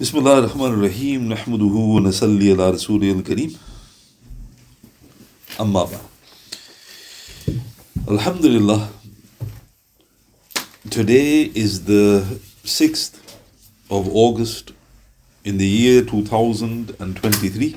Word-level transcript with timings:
بسم 0.00 0.18
الله 0.18 0.38
الرحمن 0.38 0.66
الرحيم 0.74 1.28
نحمده 1.32 1.74
ونصلي 1.94 2.52
على 2.52 2.70
رسوله 2.70 3.12
الكريم 3.12 3.56
أما 5.60 5.84
بعد 5.84 6.00
Alhamdulillah 8.06 8.88
Today 10.90 11.44
is 11.54 11.84
the 11.84 12.22
6th 12.64 13.14
of 13.90 14.08
August 14.14 14.72
in 15.44 15.56
the 15.58 15.66
year 15.66 16.02
2023 16.04 17.76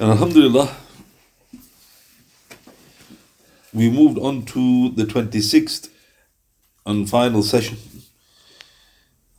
and 0.00 0.10
Alhamdulillah 0.10 0.68
we 3.74 3.90
moved 3.90 4.18
on 4.18 4.44
to 4.46 4.90
the 4.90 5.04
26th 5.04 5.88
and 6.86 7.08
final 7.10 7.42
session 7.42 7.76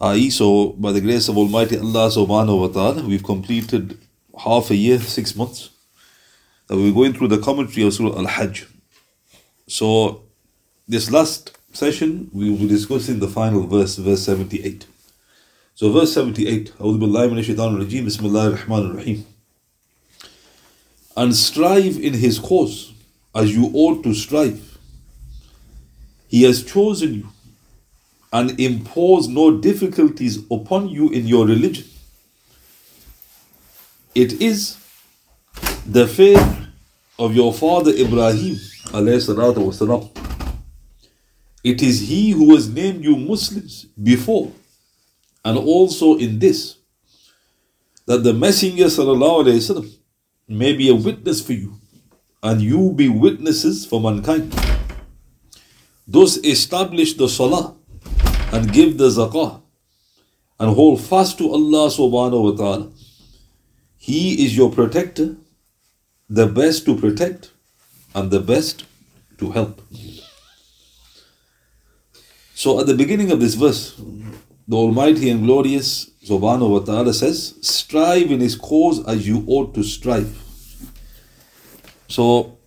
IE. 0.03 0.31
So, 0.31 0.71
by 0.71 0.93
the 0.93 1.01
grace 1.01 1.29
of 1.29 1.37
Almighty 1.37 1.77
Allah 1.79 2.09
subhanahu 2.09 2.61
wa 2.61 2.69
ta'ala, 2.69 3.07
we've 3.07 3.23
completed 3.23 3.99
half 4.39 4.71
a 4.71 4.77
year, 4.77 4.99
six 4.99 5.37
months. 5.37 5.71
we're 6.71 6.93
going 6.93 7.13
through 7.13 7.29
the 7.29 7.39
commentary 7.39 7.87
of 7.87 7.93
Surah 7.93 8.17
Al 8.17 8.27
Hajj. 8.27 8.67
So, 9.69 10.23
this 10.89 11.11
last 11.11 11.57
session, 11.73 12.31
we 12.33 12.49
will 12.49 12.57
be 12.57 12.69
discussing 12.69 13.19
the 13.19 13.29
final 13.29 13.67
verse, 13.67 13.97
verse 13.97 14.23
78. 14.23 14.87
So, 15.75 15.93
verse 15.93 16.15
78, 16.15 16.73
A'udhu 16.79 16.99
Billahi 16.99 17.55
Rajim, 17.55 18.05
Bismillah 18.05 18.53
Rahman 18.53 18.97
Rahim. 18.97 19.27
And 21.17 21.37
strive 21.37 21.99
in 21.99 22.15
His 22.15 22.39
cause 22.39 22.95
as 23.35 23.55
you 23.55 23.71
ought 23.75 24.03
to 24.05 24.15
strive. 24.15 24.79
He 26.29 26.45
has 26.45 26.65
chosen 26.65 27.15
you 27.15 27.29
and 28.34 28.60
impose 28.60 29.28
no 29.28 29.58
difficulties 29.60 30.40
upon 30.52 30.90
you 30.90 31.10
in 31.10 31.26
your 31.28 31.46
religion. 31.46 31.86
It 34.14 34.42
is 34.42 34.78
the 35.86 36.08
faith 36.08 36.68
of 37.18 37.36
your 37.36 37.54
father 37.54 37.92
Ibrahim. 37.92 38.56
والسلام. 38.92 40.10
It 41.64 41.82
is 41.82 42.02
he 42.02 42.32
who 42.32 42.54
has 42.56 42.70
named 42.70 43.04
you 43.04 43.16
Muslims 43.16 43.86
before 44.02 44.52
and 45.44 45.58
also 45.58 46.18
in 46.18 46.40
this 46.40 46.78
that 48.06 48.24
the 48.24 48.34
Messenger 48.34 48.86
وسلم, 48.86 49.98
may 50.48 50.74
be 50.74 50.90
a 50.90 50.96
witness 50.96 51.42
for 51.42 51.54
you 51.54 51.76
and 52.44 52.62
you 52.62 52.92
be 52.92 53.10
witnesses 53.10 53.86
for 53.86 54.00
mankind. 54.00 54.54
Thus 56.08 56.38
establish 56.38 57.14
the 57.16 57.28
Salah 57.28 57.76
and 58.53 58.73
give 58.73 58.99
the 58.99 59.09
zakah 59.09 59.61
and 60.59 60.75
hold 60.75 61.01
fast 61.01 61.39
to 61.39 61.51
Allah 61.51 61.89
subhanahu 61.89 62.51
wa 62.51 62.57
ta'ala. 62.57 62.91
He 63.97 64.45
is 64.45 64.57
your 64.57 64.71
protector, 64.71 65.37
the 66.29 66.47
best 66.47 66.85
to 66.87 66.97
protect 66.97 67.51
and 68.15 68.31
the 68.31 68.41
best 68.41 68.85
to 69.39 69.51
help. 69.53 69.81
So 72.55 72.81
at 72.81 72.87
the 72.87 72.95
beginning 72.95 73.31
of 73.31 73.41
this 73.41 73.55
verse, 73.55 73.95
the 74.69 74.77
Almighty 74.77 75.31
and 75.31 75.45
Glorious 75.45 76.11
subhanahu 76.27 76.71
wa 76.71 76.79
ta'ala 76.81 77.15
says, 77.15 77.55
strive 77.63 78.31
in 78.31 78.41
his 78.41 78.55
cause 78.55 79.05
as 79.07 79.27
you 79.27 79.45
ought 79.47 79.75
to 79.75 79.83
strive. 79.83 80.37
So 82.09 82.59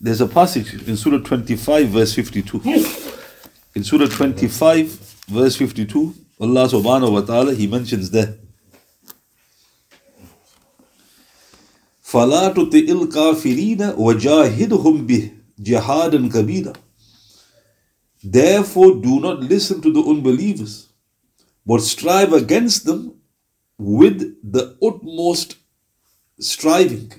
there's 0.00 0.20
a 0.20 0.26
passage 0.26 0.88
in 0.88 0.96
Surah 0.96 1.18
25 1.18 1.88
verse 1.88 2.14
52. 2.14 2.62
In 3.74 3.84
Surah 3.84 4.06
25 4.06 5.11
verse 5.31 5.55
52, 5.55 6.13
Allah 6.39 6.67
subhanahu 6.67 7.13
wa 7.13 7.21
ta'ala, 7.21 7.53
He 7.53 7.67
mentions 7.67 8.11
there. 8.11 8.37
فَلَا 12.03 12.53
تُطِئِ 12.53 12.87
الْكَافِرِينَ 12.87 13.95
وَجَاهِدْهُمْ 13.97 15.07
بِهِ 15.07 15.31
جِهَادًا 15.59 16.29
كَبِيرًا 16.29 16.73
Therefore 18.23 18.95
do 19.01 19.19
not 19.19 19.41
listen 19.41 19.81
to 19.81 19.91
the 19.91 20.01
unbelievers, 20.01 20.87
but 21.65 21.81
strive 21.81 22.33
against 22.33 22.85
them 22.85 23.13
with 23.77 24.19
the 24.43 24.77
utmost 24.81 25.57
striving. 26.39 27.11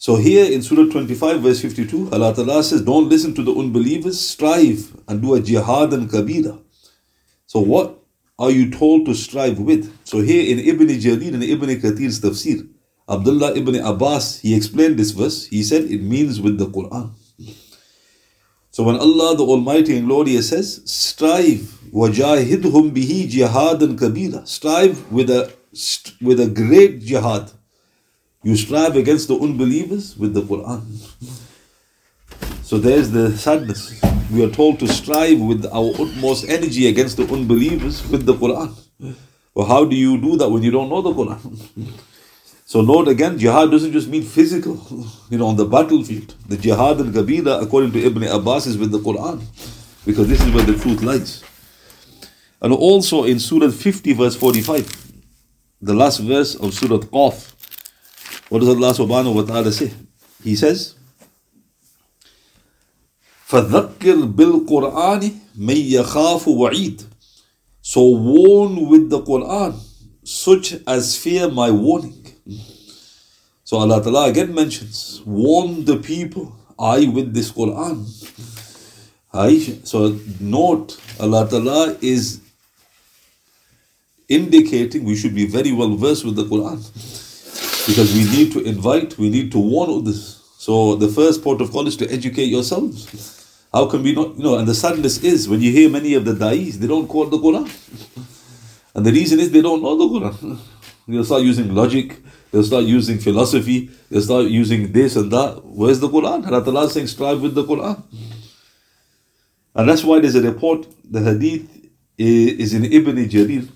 So 0.00 0.16
here 0.16 0.50
in 0.50 0.62
Surah 0.62 0.90
25 0.90 1.42
verse 1.42 1.60
52, 1.60 2.08
Allah 2.10 2.34
Ta'ala 2.34 2.64
says, 2.64 2.80
don't 2.80 3.10
listen 3.10 3.34
to 3.34 3.42
the 3.42 3.52
unbelievers, 3.52 4.18
strive 4.18 4.96
and 5.06 5.20
do 5.20 5.34
a 5.34 5.40
jihad 5.42 5.92
and 5.92 6.08
kabira. 6.08 6.58
So 7.44 7.60
what 7.60 7.98
are 8.38 8.50
you 8.50 8.70
told 8.70 9.04
to 9.04 9.14
strive 9.14 9.58
with? 9.58 9.94
So 10.06 10.22
here 10.22 10.50
in 10.50 10.58
Ibn 10.58 10.88
Jarir 10.88 11.34
and 11.34 11.44
Ibn 11.44 11.68
Kathir's 11.82 12.18
tafsir, 12.18 12.66
Abdullah 13.06 13.54
ibn 13.54 13.74
Abbas, 13.74 14.40
he 14.40 14.54
explained 14.54 14.98
this 14.98 15.10
verse. 15.10 15.44
He 15.44 15.62
said 15.62 15.84
it 15.84 16.00
means 16.00 16.40
with 16.40 16.56
the 16.56 16.68
Quran. 16.68 17.10
So 18.70 18.84
when 18.84 18.96
Allah 18.96 19.36
the 19.36 19.44
Almighty 19.44 19.98
and 19.98 20.06
Glorious 20.06 20.48
says, 20.48 20.80
strive, 20.90 21.76
wajahidhum 21.92 22.92
bihi 22.92 23.28
jihadan 23.30 23.98
kabira, 23.98 24.48
strive 24.48 25.12
with 25.12 25.28
a 25.28 25.52
with 26.22 26.40
a 26.40 26.48
great 26.48 27.00
jihad. 27.02 27.52
You 28.42 28.56
strive 28.56 28.96
against 28.96 29.28
the 29.28 29.38
unbelievers 29.38 30.16
with 30.16 30.32
the 30.32 30.40
Quran. 30.42 30.82
So 32.62 32.78
there's 32.78 33.10
the 33.10 33.36
sadness. 33.36 34.00
We 34.32 34.42
are 34.44 34.50
told 34.50 34.78
to 34.78 34.88
strive 34.88 35.40
with 35.40 35.66
our 35.66 35.90
utmost 35.98 36.48
energy 36.48 36.86
against 36.86 37.18
the 37.18 37.24
unbelievers 37.24 38.08
with 38.08 38.24
the 38.24 38.34
Quran. 38.34 38.74
Well, 39.54 39.66
how 39.66 39.84
do 39.84 39.94
you 39.94 40.16
do 40.18 40.36
that 40.36 40.48
when 40.48 40.62
you 40.62 40.70
don't 40.70 40.88
know 40.88 41.02
the 41.02 41.12
Quran? 41.12 41.58
So 42.64 42.80
note 42.80 43.08
again, 43.08 43.38
jihad 43.38 43.70
doesn't 43.70 43.92
just 43.92 44.08
mean 44.08 44.22
physical, 44.22 44.78
you 45.28 45.36
know, 45.36 45.48
on 45.48 45.56
the 45.56 45.66
battlefield. 45.66 46.34
The 46.48 46.56
jihad 46.56 47.00
and 47.00 47.12
kabira, 47.12 47.60
according 47.60 47.92
to 47.92 47.98
Ibn 47.98 48.22
Abbas, 48.22 48.68
is 48.68 48.78
with 48.78 48.92
the 48.92 49.00
Quran. 49.00 49.42
Because 50.06 50.28
this 50.28 50.40
is 50.40 50.54
where 50.54 50.64
the 50.64 50.78
truth 50.78 51.02
lies. 51.02 51.42
And 52.62 52.72
also 52.72 53.24
in 53.24 53.38
Surah 53.38 53.70
50, 53.70 54.12
verse 54.12 54.36
45, 54.36 55.12
the 55.82 55.94
last 55.94 56.20
verse 56.20 56.54
of 56.54 56.72
Surah 56.72 56.98
Qaf, 56.98 57.49
what 58.49 58.59
does 58.59 58.69
Allah 58.69 58.93
subhanahu 58.93 59.35
wa 59.35 59.41
ta'ala 59.41 59.71
say? 59.71 59.91
He 60.43 60.55
says, 60.55 60.95
فَذَكِّرْ 63.47 64.33
بِالْقُرْآنِ 64.33 65.39
مَنْ 65.57 65.91
يَخَافُ 65.91 66.43
وَعِيدٍ 66.45 67.05
So 67.81 68.01
warn 68.03 68.89
with 68.89 69.09
the 69.09 69.21
Quran, 69.21 69.79
such 70.23 70.75
as 70.87 71.15
fear 71.17 71.49
my 71.49 71.69
warning. 71.71 72.25
So 73.63 73.77
Allah 73.77 74.01
Ta'ala 74.03 74.29
again 74.29 74.53
mentions, 74.53 75.21
warn 75.25 75.85
the 75.85 75.97
people, 75.97 76.55
I 76.77 77.07
with 77.07 77.33
this 77.33 77.51
Quran. 77.51 78.05
I, 79.33 79.57
so 79.83 80.19
note, 80.39 80.99
Allah 81.19 81.47
Ta'ala 81.49 81.97
is 82.01 82.41
indicating 84.27 85.03
we 85.03 85.15
should 85.15 85.35
be 85.35 85.45
very 85.45 85.71
well 85.71 85.95
versed 85.95 86.25
with 86.25 86.35
the 86.35 86.45
Quran. 86.45 86.79
Because 87.90 88.14
we 88.14 88.22
need 88.22 88.52
to 88.52 88.60
invite, 88.62 89.18
we 89.18 89.28
need 89.28 89.50
to 89.50 89.58
warn 89.58 89.90
others. 89.90 90.40
So 90.58 90.94
the 90.94 91.08
first 91.08 91.42
port 91.42 91.60
of 91.60 91.72
call 91.72 91.88
is 91.88 91.96
to 91.96 92.08
educate 92.08 92.44
yourselves. 92.44 93.66
How 93.72 93.86
can 93.86 94.04
we 94.04 94.12
not, 94.12 94.36
you 94.36 94.44
know, 94.44 94.58
and 94.58 94.68
the 94.68 94.76
sadness 94.76 95.24
is 95.24 95.48
when 95.48 95.60
you 95.60 95.72
hear 95.72 95.90
many 95.90 96.14
of 96.14 96.24
the 96.24 96.32
da'is, 96.32 96.74
they 96.74 96.86
don't 96.86 97.08
quote 97.08 97.32
the 97.32 97.38
Quran. 97.38 97.66
And 98.94 99.04
the 99.04 99.10
reason 99.10 99.40
is 99.40 99.50
they 99.50 99.60
don't 99.60 99.82
know 99.82 99.96
the 99.96 100.04
Quran. 100.04 100.58
They'll 101.08 101.24
start 101.24 101.42
using 101.42 101.74
logic, 101.74 102.16
they'll 102.52 102.62
start 102.62 102.84
using 102.84 103.18
philosophy, 103.18 103.90
they'll 104.08 104.22
start 104.22 104.44
using 104.44 104.92
this 104.92 105.16
and 105.16 105.32
that. 105.32 105.60
Where's 105.64 105.98
the 105.98 106.08
Quran? 106.08 106.46
Allah 106.46 106.84
is 106.84 106.92
saying 106.92 107.08
strive 107.08 107.42
with 107.42 107.56
the 107.56 107.64
Quran. 107.64 108.04
And 109.74 109.88
that's 109.88 110.04
why 110.04 110.20
there's 110.20 110.36
a 110.36 110.42
report, 110.42 110.86
the 111.04 111.22
hadith 111.22 111.68
is 112.16 112.72
in 112.72 112.84
Ibn 112.84 113.16
Jarir. 113.28 113.68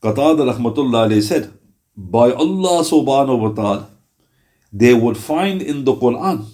Qatada 0.00 0.54
rahmatullah 0.54 1.20
said, 1.20 1.57
by 1.98 2.30
Allah 2.30 2.84
subhanahu 2.84 3.40
wa 3.40 3.48
ta'ala, 3.50 3.90
they 4.72 4.94
would 4.94 5.16
find 5.16 5.60
in 5.60 5.84
the 5.84 5.94
Quran 5.94 6.46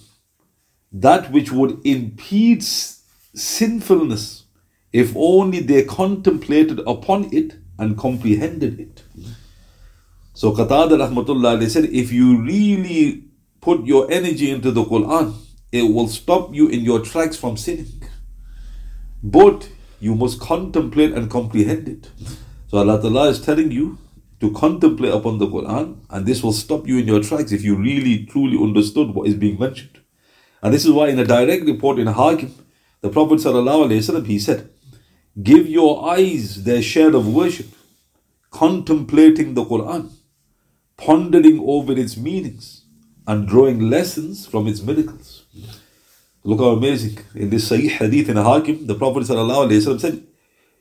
that 0.91 1.31
which 1.31 1.51
would 1.51 1.85
impede 1.85 2.63
sinfulness 2.63 4.45
if 4.91 5.13
only 5.15 5.59
they 5.59 5.83
contemplated 5.83 6.79
upon 6.87 7.29
it 7.31 7.53
and 7.77 7.95
comprehended 7.95 8.79
it. 8.79 9.03
So 10.33 10.51
Qatada 10.51 10.97
rahmatullah 10.97 11.59
they 11.59 11.69
said, 11.69 11.85
if 11.85 12.11
you 12.11 12.41
really 12.41 13.25
put 13.61 13.85
your 13.85 14.09
energy 14.11 14.49
into 14.49 14.71
the 14.71 14.83
Quran, 14.83 15.35
it 15.71 15.83
will 15.83 16.07
stop 16.07 16.55
you 16.55 16.67
in 16.69 16.81
your 16.81 17.01
tracks 17.01 17.37
from 17.37 17.55
sinning. 17.55 18.01
But 19.21 19.69
you 19.99 20.15
must 20.15 20.39
contemplate 20.39 21.13
and 21.13 21.29
comprehend 21.29 21.87
it. 21.87 22.09
So 22.67 22.79
Allah 22.79 22.99
Ta'ala 22.99 23.29
is 23.29 23.41
telling 23.41 23.71
you 23.71 23.99
to 24.41 24.51
contemplate 24.51 25.13
upon 25.13 25.37
the 25.37 25.47
Quran, 25.47 25.97
and 26.09 26.25
this 26.25 26.43
will 26.43 26.53
stop 26.53 26.87
you 26.87 26.97
in 26.97 27.07
your 27.07 27.21
tracks 27.21 27.51
if 27.51 27.63
you 27.63 27.75
really 27.75 28.25
truly 28.25 28.61
understood 28.61 29.09
what 29.11 29.27
is 29.27 29.35
being 29.35 29.59
mentioned. 29.59 29.99
And 30.61 30.73
this 30.73 30.85
is 30.85 30.91
why 30.91 31.09
in 31.09 31.19
a 31.19 31.25
direct 31.25 31.65
report 31.65 31.99
in 31.99 32.07
Hakim, 32.07 32.53
the 33.01 33.09
Prophet 33.09 33.39
ﷺ, 33.39 34.25
he 34.25 34.39
said, 34.39 34.69
Give 35.41 35.67
your 35.67 36.09
eyes 36.09 36.63
their 36.63 36.81
share 36.81 37.15
of 37.15 37.33
worship, 37.33 37.67
contemplating 38.51 39.53
the 39.53 39.65
Quran, 39.65 40.11
pondering 40.97 41.59
over 41.65 41.93
its 41.93 42.17
meanings, 42.17 42.85
and 43.27 43.47
drawing 43.47 43.89
lessons 43.89 44.45
from 44.45 44.67
its 44.67 44.81
miracles. 44.81 45.45
Look 46.43 46.59
how 46.59 46.69
amazing. 46.69 47.19
In 47.33 47.49
this 47.49 47.69
Sahih 47.69 47.89
Hadith 47.89 48.29
in 48.29 48.37
Hakim, 48.37 48.87
the 48.87 48.95
Prophet 48.95 49.23
ﷺ 49.23 49.99
said, 49.99 50.23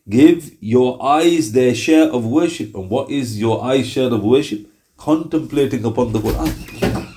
Give 0.07 0.55
your 0.59 1.01
eyes 1.03 1.51
their 1.51 1.75
share 1.75 2.09
of 2.09 2.25
worship. 2.25 2.73
And 2.75 2.89
what 2.89 3.11
is 3.11 3.39
your 3.39 3.63
eyes' 3.63 3.87
share 3.87 4.11
of 4.11 4.23
worship? 4.23 4.67
Contemplating 4.97 5.85
upon 5.85 6.11
the 6.11 6.19
Quran, 6.19 7.13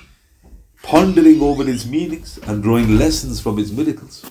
pondering 0.83 1.41
over 1.41 1.67
its 1.67 1.85
meanings, 1.85 2.37
and 2.47 2.63
drawing 2.63 2.97
lessons 2.97 3.41
from 3.41 3.59
its 3.59 3.71
miracles. 3.71 4.25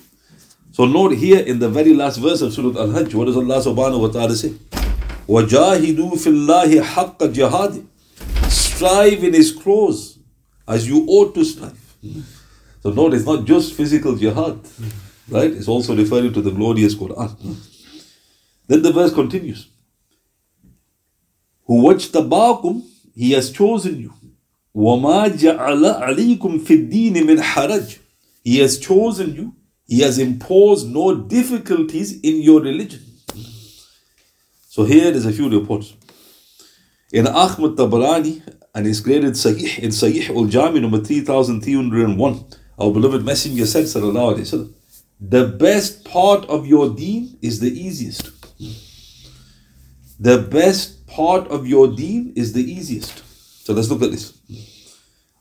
So 0.71 0.85
note 0.85 1.13
here 1.13 1.39
in 1.39 1.59
the 1.59 1.69
very 1.69 1.93
last 1.93 2.17
verse 2.17 2.41
of 2.41 2.51
Surah 2.51 2.79
Al-Hajj, 2.81 3.13
what 3.13 3.25
does 3.25 3.37
Allah 3.37 3.61
subhanahu 3.61 3.99
wa 3.99 4.07
ta'ala 4.07 4.35
say? 4.35 4.53
وَجَاهِدُوا 5.27 6.13
فِي 6.13 6.31
اللَّهِ 6.31 6.81
حَقَّ 6.81 7.17
جِهَادِ 7.19 7.85
Strive 8.49 9.23
in 9.23 9.33
His 9.33 9.51
cause 9.51 10.17
as 10.67 10.87
you 10.87 11.05
ought 11.07 11.35
to 11.35 11.45
strive. 11.45 11.79
So 12.81 12.89
note, 12.89 13.13
it's 13.13 13.25
not 13.25 13.45
just 13.45 13.73
physical 13.73 14.15
jihad, 14.15 14.59
right? 15.29 15.51
It's 15.51 15.67
also 15.67 15.95
referring 15.95 16.33
to 16.33 16.41
the 16.41 16.51
glorious 16.51 16.95
Quran. 16.95 17.55
Then 18.67 18.81
the 18.81 18.91
verse 18.91 19.13
continues. 19.13 19.67
وَاجْتَبَاكُمْ 21.69 22.83
He 23.15 23.31
has 23.31 23.51
chosen 23.51 23.99
you. 23.99 24.13
وَمَا 24.75 25.29
جَعَلَ 25.29 26.01
عَلَيْكُمْ 26.01 26.59
فِي 26.65 26.89
الدِّينِ 26.89 27.13
مِنْ 27.13 27.39
حَرَجٍ 27.39 27.99
He 28.43 28.59
has 28.59 28.79
chosen 28.79 29.35
you. 29.35 29.55
He 29.87 29.99
has 29.99 30.17
imposed 30.17 30.89
no 30.89 31.15
difficulties 31.15 32.19
in 32.21 32.41
your 32.41 32.61
religion. 32.61 33.01
So 34.69 34.85
here 34.85 35.11
there's 35.11 35.25
a 35.25 35.31
few 35.31 35.49
reports. 35.49 35.93
In 37.11 37.27
Ahmad 37.27 37.75
Tabarani 37.75 38.41
and 38.73 38.87
his 38.87 39.01
graded 39.01 39.33
Sahih 39.33 39.77
in 39.77 39.89
Sahih 39.89 40.29
ul 40.29 40.47
Jami 40.47 40.79
number 40.79 40.99
3301, 40.99 42.45
our 42.79 42.91
beloved 42.91 43.23
Messenger 43.23 43.67
said, 43.67 43.83
Sallallahu 43.83 44.35
Alaihi 44.35 44.39
Wasallam, 44.39 44.73
the 45.19 45.45
best 45.47 46.03
part 46.05 46.45
of 46.45 46.65
your 46.65 46.89
deen 46.89 47.37
is 47.41 47.59
the 47.59 47.69
easiest. 47.69 48.31
The 50.20 50.38
best 50.38 51.06
part 51.06 51.48
of 51.48 51.66
your 51.66 51.88
deen 51.94 52.32
is 52.34 52.52
the 52.52 52.62
easiest. 52.62 53.22
So 53.64 53.72
let's 53.72 53.88
look 53.88 54.02
at 54.02 54.10
this. 54.10 54.32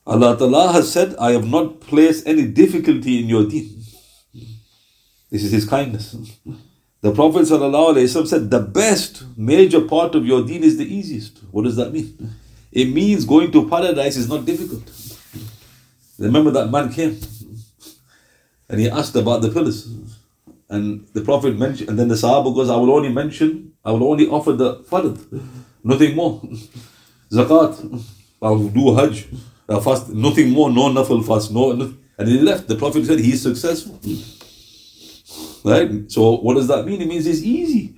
Allah 0.06 0.38
Ta'ala 0.38 0.72
has 0.72 0.92
said, 0.92 1.16
I 1.20 1.32
have 1.32 1.48
not 1.48 1.82
placed 1.82 2.28
any 2.28 2.48
difficulty 2.48 3.20
in 3.20 3.28
your 3.28 3.46
deen. 3.46 3.84
This 5.30 5.44
is 5.44 5.52
His 5.52 5.68
kindness. 5.68 6.16
The 7.02 7.12
Prophet 7.14 7.42
ﷺ 7.42 8.28
said, 8.28 8.50
the 8.50 8.60
best 8.60 9.24
major 9.38 9.82
part 9.82 10.16
of 10.16 10.26
your 10.26 10.46
deen 10.46 10.64
is 10.64 10.78
the 10.78 10.86
easiest. 10.86 11.40
What 11.52 11.64
does 11.64 11.76
that 11.76 11.92
mean? 11.92 12.34
It 12.72 12.94
means 12.94 13.26
going 13.26 13.52
to 13.52 13.70
paradise 13.70 14.18
is 14.18 14.30
not 14.30 14.46
difficult. 14.46 14.92
Remember 16.18 16.52
that 16.52 16.70
man 16.70 16.92
came 16.92 17.20
and 18.70 18.80
he 18.80 18.90
asked 18.90 19.16
about 19.16 19.42
the 19.42 19.50
pillars. 19.50 19.88
And 20.70 21.08
the 21.14 21.22
Prophet 21.22 21.58
mentioned, 21.58 21.90
and 21.90 21.98
then 21.98 22.10
the 22.10 22.16
Sahaba 22.16 22.54
goes, 22.54 22.70
I 22.70 22.76
will 22.76 22.92
only 22.92 23.10
mention, 23.10 23.74
I 23.86 23.92
will 23.92 24.04
only 24.04 24.28
offer 24.28 24.52
the 24.54 24.80
fard, 24.84 25.18
nothing 25.84 26.16
more. 26.16 26.42
Zakat, 27.32 28.04
I'll 28.42 28.68
do 28.68 28.96
Hajj, 28.96 29.28
I'll 29.70 29.82
fast, 29.82 30.10
nothing 30.10 30.50
more, 30.50 30.70
no 30.70 30.90
nafil 30.90 31.26
fast, 31.26 31.52
no. 31.52 31.72
And 32.18 32.28
he 32.28 32.40
left. 32.40 32.68
The 32.68 32.76
Prophet 32.76 33.06
said 33.06 33.20
he 33.20 33.34
is 33.34 33.42
successful. 33.44 34.00
Right? 35.64 36.12
So 36.12 36.38
what 36.38 36.56
does 36.56 36.68
that 36.68 36.86
mean? 36.86 37.02
It 37.02 37.08
means 37.08 37.28
it's 37.28 37.42
easy. 37.42 37.96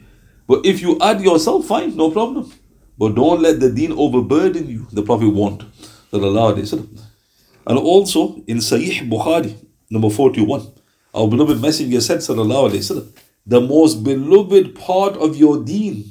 But 0.48 0.66
if 0.66 0.82
you 0.82 1.00
add 1.00 1.22
yourself, 1.22 1.68
fine, 1.68 1.96
no 1.96 2.12
problem. 2.12 2.52
But 2.98 3.16
don't 3.16 3.42
let 3.42 3.60
the 3.60 3.72
deen 3.72 3.94
overburden 3.94 4.68
you. 4.68 4.88
The 4.92 5.04
Prophet 5.04 5.30
warned. 5.30 5.66
And 6.12 7.78
also 7.78 8.44
in 8.48 8.58
Sahih 8.58 9.08
Bukhari, 9.08 9.56
number 9.90 10.10
41, 10.10 10.74
our 11.14 11.28
beloved 11.28 11.62
Messenger 11.62 12.02
said, 12.02 12.20
Sallallahu 12.20 12.72
Wasallam, 12.72 13.16
the 13.46 13.62
most 13.62 14.04
beloved 14.04 14.76
part 14.76 15.16
of 15.18 15.36
your 15.36 15.64
deen 15.64 16.06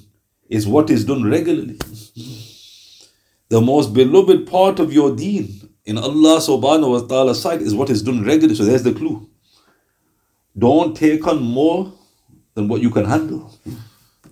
is 0.49 0.67
what 0.67 0.91
is 0.91 1.05
done 1.05 1.25
regularly. 1.31 1.79
The 3.51 3.63
most 3.63 3.95
beloved 3.95 4.47
part 4.47 4.79
of 4.79 4.93
your 4.93 5.17
deen 5.17 5.71
in 5.87 5.97
Allah 5.97 6.37
subhanahu 6.39 6.91
wa 6.91 7.01
ta'ala's 7.01 7.41
sight 7.41 7.63
is 7.63 7.75
what 7.75 7.89
is 7.89 8.03
done 8.03 8.23
regularly. 8.23 8.55
So 8.55 8.65
there's 8.67 8.83
the 8.83 8.93
clue. 8.93 9.27
Don't 10.57 10.95
take 10.95 11.27
on 11.27 11.43
more 11.43 11.91
than 12.53 12.69
what 12.69 12.83
you 12.83 12.91
can 12.91 13.07
handle. 13.07 13.59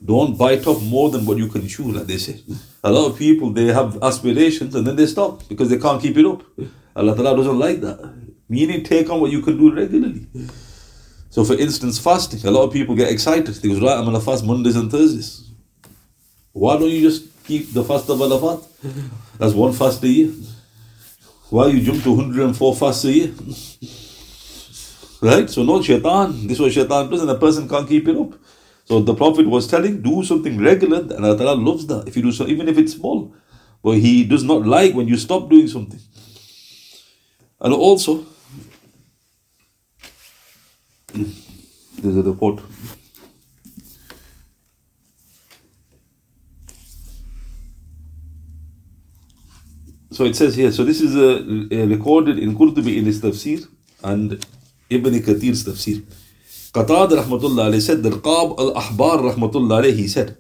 Don't 0.05 0.37
bite 0.37 0.67
off 0.67 0.83
more 0.83 1.09
than 1.09 1.25
what 1.25 1.39
you 1.39 1.49
can 1.49 1.67
chew, 1.67 1.93
like 1.93 2.07
they 2.07 2.19
say. 2.19 2.43
A 2.85 2.91
lot 2.93 3.11
of 3.11 3.17
people 3.19 3.51
they 3.51 3.73
have 3.73 3.97
aspirations 4.03 4.75
and 4.75 4.87
then 4.87 4.97
they 4.97 5.07
stop 5.07 5.49
because 5.49 5.71
they 5.71 5.79
can't 5.79 6.03
keep 6.03 6.19
it 6.19 6.27
up. 6.27 6.43
Allah 6.95 7.17
Ta'ala 7.17 7.37
doesn't 7.37 7.59
like 7.59 7.81
that. 7.81 7.99
Meaning 8.49 8.85
take 8.85 9.11
on 9.11 9.21
what 9.21 9.31
you 9.31 9.43
can 9.43 9.57
do 9.57 9.75
regularly. 9.75 10.27
So 11.31 11.45
for 11.45 11.55
instance, 11.55 11.99
fasting. 11.99 12.47
A 12.47 12.51
lot 12.51 12.65
of 12.65 12.73
people 12.73 12.95
get 12.95 13.11
excited. 13.11 13.47
They 13.55 13.69
go, 13.69 13.87
right, 13.87 13.99
I'm 13.99 14.05
gonna 14.05 14.21
fast 14.21 14.45
Mondays 14.45 14.77
and 14.77 14.91
Thursdays. 14.91 15.51
Why 16.53 16.79
don't 16.79 16.89
you 16.89 17.01
just 17.01 17.45
keep 17.45 17.73
the 17.73 17.85
fast 17.85 18.09
of 18.09 18.21
Arafat? 18.21 18.65
That's 19.39 19.53
one 19.53 19.73
fast 19.73 20.03
a 20.05 20.09
year. 20.09 20.33
Why 21.51 21.67
you 21.69 21.83
jump 21.83 22.03
to 22.05 22.13
104 22.13 22.75
fasts 22.75 23.05
a 23.05 23.13
year? 23.13 23.33
Right? 25.21 25.51
So 25.51 25.63
no 25.63 25.83
shaitan. 25.83 26.47
This 26.47 26.59
was 26.59 26.73
shaitan 26.73 27.11
does 27.11 27.21
and 27.21 27.31
a 27.31 27.39
person 27.39 27.69
can't 27.69 27.89
keep 27.89 28.09
it 28.09 28.17
up. 28.17 28.33
So 28.85 29.01
the 29.01 29.15
Prophet 29.15 29.47
was 29.49 29.67
telling, 29.67 30.01
do 30.01 30.23
something 30.23 30.59
regular, 30.59 31.01
and 31.01 31.25
Allah 31.25 31.55
loves 31.55 31.87
that. 31.89 32.07
If 32.07 32.17
you 32.17 32.23
do 32.23 32.31
so, 32.33 32.47
even 32.47 32.69
if 32.69 32.79
it's 32.79 32.93
small. 32.93 33.35
But 33.83 33.99
He 33.99 34.25
does 34.25 34.45
not 34.45 34.65
like 34.65 34.95
when 34.95 35.09
you 35.09 35.17
stop 35.17 35.51
doing 35.51 35.67
something. 35.67 36.01
And 37.61 37.75
also, 37.75 38.25
there's 41.17 42.15
the 42.15 42.23
report. 42.23 42.61
So 50.11 50.25
it 50.25 50.35
says 50.35 50.55
here, 50.55 50.73
so 50.73 50.83
this 50.83 51.01
is 51.03 51.15
uh, 51.15 51.45
uh, 51.75 51.87
recorded 51.87 52.39
in 52.39 52.57
Qurtubi 52.57 52.97
in 52.97 53.05
his 53.05 53.21
tafsir 53.21 53.67
and 54.03 54.45
Ibn 54.89 55.13
Kathir's 55.15 55.65
tafsir. 55.65 56.03
Qatada 56.73 57.23
rahmatullah 57.23 57.71
alayhi 57.71 57.83
said, 57.83 58.03
the 58.03 58.11
Qab 58.11 58.59
al-Ahbar 58.59 59.35
rahmatullah 59.35 59.83
alayhi, 59.83 59.97
he 59.97 60.09
said, 60.09 60.39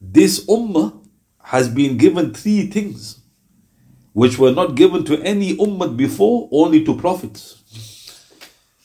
this 0.00 0.44
ummah 0.46 1.02
has 1.42 1.68
been 1.68 1.96
given 1.96 2.34
three 2.34 2.66
things 2.66 3.20
which 4.12 4.38
were 4.38 4.52
not 4.52 4.74
given 4.74 5.04
to 5.04 5.18
any 5.22 5.56
ummah 5.56 5.96
before, 5.96 6.48
only 6.52 6.84
to 6.84 6.94
prophets. 6.96 7.59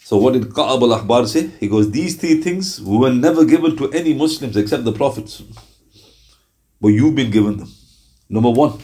So 0.05 0.17
what 0.17 0.33
did 0.33 0.43
Qa'ab 0.49 0.83
al-Ahbar 0.83 1.27
say? 1.27 1.47
He 1.59 1.67
goes, 1.67 1.89
these 1.89 2.15
three 2.15 2.39
things 2.39 2.79
were 2.79 3.11
never 3.11 3.43
given 3.43 3.75
to 3.77 3.91
any 3.91 4.13
Muslims 4.13 4.55
except 4.55 4.83
the 4.83 4.91
prophets. 4.91 5.41
But 6.79 6.89
you've 6.89 7.15
been 7.15 7.31
given 7.31 7.57
them. 7.57 7.71
Number 8.29 8.51
one, 8.51 8.83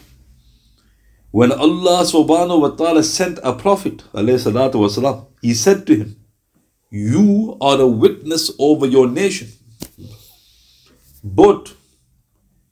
when 1.30 1.52
Allah 1.52 2.06
subhanahu 2.06 2.62
wa 2.62 2.70
ta'ala 2.70 3.04
sent 3.04 3.38
a 3.44 3.54
prophet, 3.54 4.04
wasalam, 4.14 5.28
he 5.44 5.54
said 5.54 5.86
to 5.86 5.96
him, 5.96 6.16
You 6.90 7.56
are 7.62 7.80
a 7.80 7.86
witness 7.86 8.50
over 8.58 8.88
your 8.88 9.08
nation, 9.08 9.50
but 11.24 11.72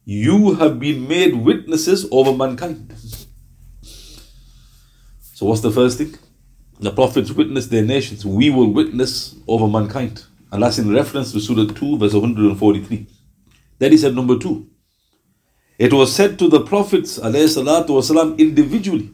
you 0.05 0.55
have 0.55 0.79
been 0.79 1.07
made 1.07 1.35
witnesses 1.35 2.07
over 2.11 2.35
mankind. 2.35 2.95
So, 5.35 5.45
what's 5.45 5.61
the 5.61 5.71
first 5.71 5.99
thing? 5.99 6.17
The 6.80 6.90
prophets 6.90 7.30
witnessed 7.30 7.70
their 7.70 7.84
nations. 7.84 8.26
We 8.26 8.50
will 8.50 8.70
witness 8.72 9.36
over 9.46 9.68
mankind. 9.68 10.24
And 10.50 10.62
that's 10.62 10.78
in 10.78 10.92
reference 10.92 11.32
to 11.32 11.40
Surah 11.40 11.72
2, 11.72 11.98
verse 11.98 12.14
143. 12.14 13.06
Then 13.78 13.92
he 13.92 13.98
said, 13.98 14.14
Number 14.14 14.38
two, 14.38 14.68
it 15.78 15.92
was 15.92 16.14
said 16.14 16.38
to 16.38 16.48
the 16.48 16.60
prophets 16.60 17.18
والسلام, 17.18 18.38
individually, 18.38 19.10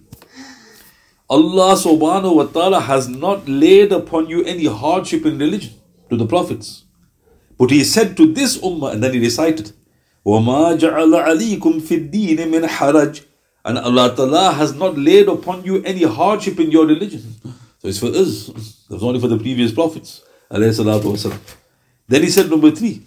Allah 1.30 1.76
subhanahu 1.76 2.34
wa 2.34 2.44
ta'ala 2.44 2.80
has 2.80 3.08
not 3.08 3.48
laid 3.48 3.92
upon 3.92 4.28
you 4.28 4.44
any 4.44 4.66
hardship 4.66 5.24
in 5.24 5.38
religion 5.38 5.72
to 6.10 6.16
the 6.16 6.26
prophets. 6.26 6.84
But 7.56 7.70
he 7.70 7.84
said 7.84 8.16
to 8.16 8.32
this 8.32 8.58
ummah, 8.58 8.92
and 8.92 9.02
then 9.02 9.14
he 9.14 9.20
recited, 9.20 9.72
وَمَا 10.26 10.78
جَعَلَ 10.78 11.14
عَلِيكُمْ 11.24 11.80
فِي 11.80 12.10
الدِّينِ 12.10 12.36
مِنْ 12.48 12.66
حَرَجٍ 12.66 13.24
and 13.65 13.79
Allah 13.79 14.15
Ta'ala 14.15 14.53
has 14.53 14.75
not 14.75 14.95
laid 14.95 15.27
upon 15.27 15.65
you 15.65 15.81
any 15.83 16.03
hardship 16.03 16.59
in 16.59 16.69
your 16.69 16.85
religion. 16.85 17.33
So 17.79 17.87
it's 17.87 17.97
for 17.97 18.09
us. 18.09 18.49
It 18.49 18.93
was 18.93 19.03
only 19.03 19.19
for 19.19 19.27
the 19.27 19.39
previous 19.39 19.71
prophets. 19.71 20.21
Then 20.51 22.21
he 22.21 22.29
said, 22.29 22.51
number 22.51 22.69
three, 22.69 23.01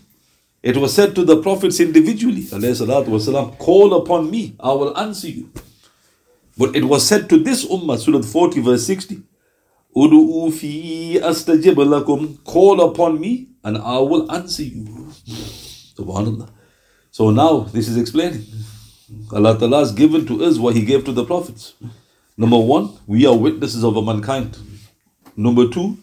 it 0.60 0.76
was 0.76 0.92
said 0.92 1.14
to 1.14 1.24
the 1.24 1.40
prophets 1.40 1.78
individually, 1.78 2.42
call 3.58 3.94
upon 3.94 4.28
me, 4.28 4.56
I 4.58 4.72
will 4.72 4.98
answer 4.98 5.28
you. 5.28 5.48
But 6.58 6.74
it 6.74 6.82
was 6.82 7.06
said 7.06 7.28
to 7.28 7.38
this 7.38 7.64
ummah, 7.64 7.96
Surah 7.96 8.22
40, 8.22 8.60
verse 8.60 8.84
60, 8.84 9.22
call 12.44 12.80
upon 12.80 13.20
me 13.20 13.46
and 13.62 13.78
I 13.78 13.98
will 13.98 14.30
answer 14.32 14.64
you. 14.64 14.82
SubhanAllah. 15.96 16.48
So 17.12 17.30
now 17.30 17.60
this 17.60 17.88
is 17.88 17.96
explaining. 17.96 18.44
Allah 19.32 19.58
Ta'ala 19.58 19.78
has 19.80 19.92
given 19.92 20.26
to 20.26 20.44
us 20.44 20.58
what 20.58 20.74
He 20.74 20.84
gave 20.84 21.04
to 21.04 21.12
the 21.12 21.24
prophets. 21.24 21.74
Number 22.36 22.58
one, 22.58 22.96
we 23.06 23.26
are 23.26 23.36
witnesses 23.36 23.84
of 23.84 24.02
mankind. 24.04 24.56
Number 25.36 25.68
two, 25.68 25.96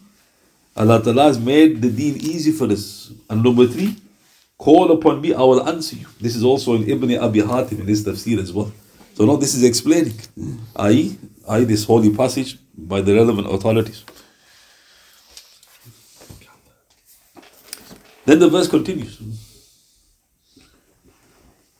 Allah 0.76 1.02
Ta'ala 1.02 1.24
has 1.24 1.38
made 1.38 1.80
the 1.80 1.90
deen 1.90 2.16
easy 2.16 2.52
for 2.52 2.70
us. 2.70 3.12
And 3.30 3.42
number 3.42 3.66
three, 3.66 3.96
call 4.58 4.92
upon 4.92 5.20
me, 5.20 5.32
I 5.32 5.40
will 5.40 5.66
answer 5.68 5.96
you. 5.96 6.06
This 6.20 6.36
is 6.36 6.44
also 6.44 6.74
in 6.74 6.88
Ibn 6.88 7.18
Abi 7.18 7.40
Hatim 7.40 7.80
in 7.80 7.86
his 7.86 8.04
tafsir 8.04 8.38
as 8.38 8.52
well. 8.52 8.72
So 9.14 9.24
now 9.24 9.36
this 9.36 9.54
is 9.54 9.64
explaining, 9.64 10.18
i.e., 10.76 11.16
i.e. 11.48 11.64
this 11.64 11.84
holy 11.84 12.14
passage 12.14 12.58
by 12.76 13.00
the 13.00 13.14
relevant 13.14 13.46
authorities. 13.48 14.04
Then 18.26 18.40
the 18.40 18.48
verse 18.48 18.68
continues. 18.68 19.18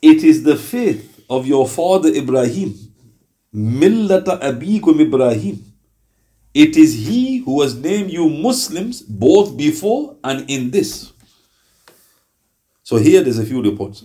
It 0.00 0.22
is 0.22 0.44
the 0.44 0.56
faith 0.56 1.15
of 1.28 1.46
your 1.46 1.66
father 1.68 2.08
Ibrahim, 2.08 2.74
millata 3.54 4.38
abikum 4.40 5.00
Ibrahim. 5.00 5.62
It 6.54 6.76
is 6.76 6.94
he 6.94 7.38
who 7.38 7.60
has 7.62 7.74
named 7.74 8.10
you 8.10 8.28
Muslims 8.28 9.02
both 9.02 9.56
before 9.56 10.16
and 10.24 10.48
in 10.50 10.70
this. 10.70 11.12
So 12.82 12.96
here 12.96 13.22
there's 13.22 13.38
a 13.38 13.44
few 13.44 13.62
reports. 13.62 14.04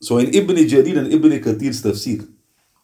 So 0.00 0.18
in 0.18 0.34
Ibn 0.34 0.56
Jarir 0.56 0.98
and 0.98 1.12
Ibn 1.12 1.30
Kathir's 1.40 1.82
tafsir, 1.82 2.26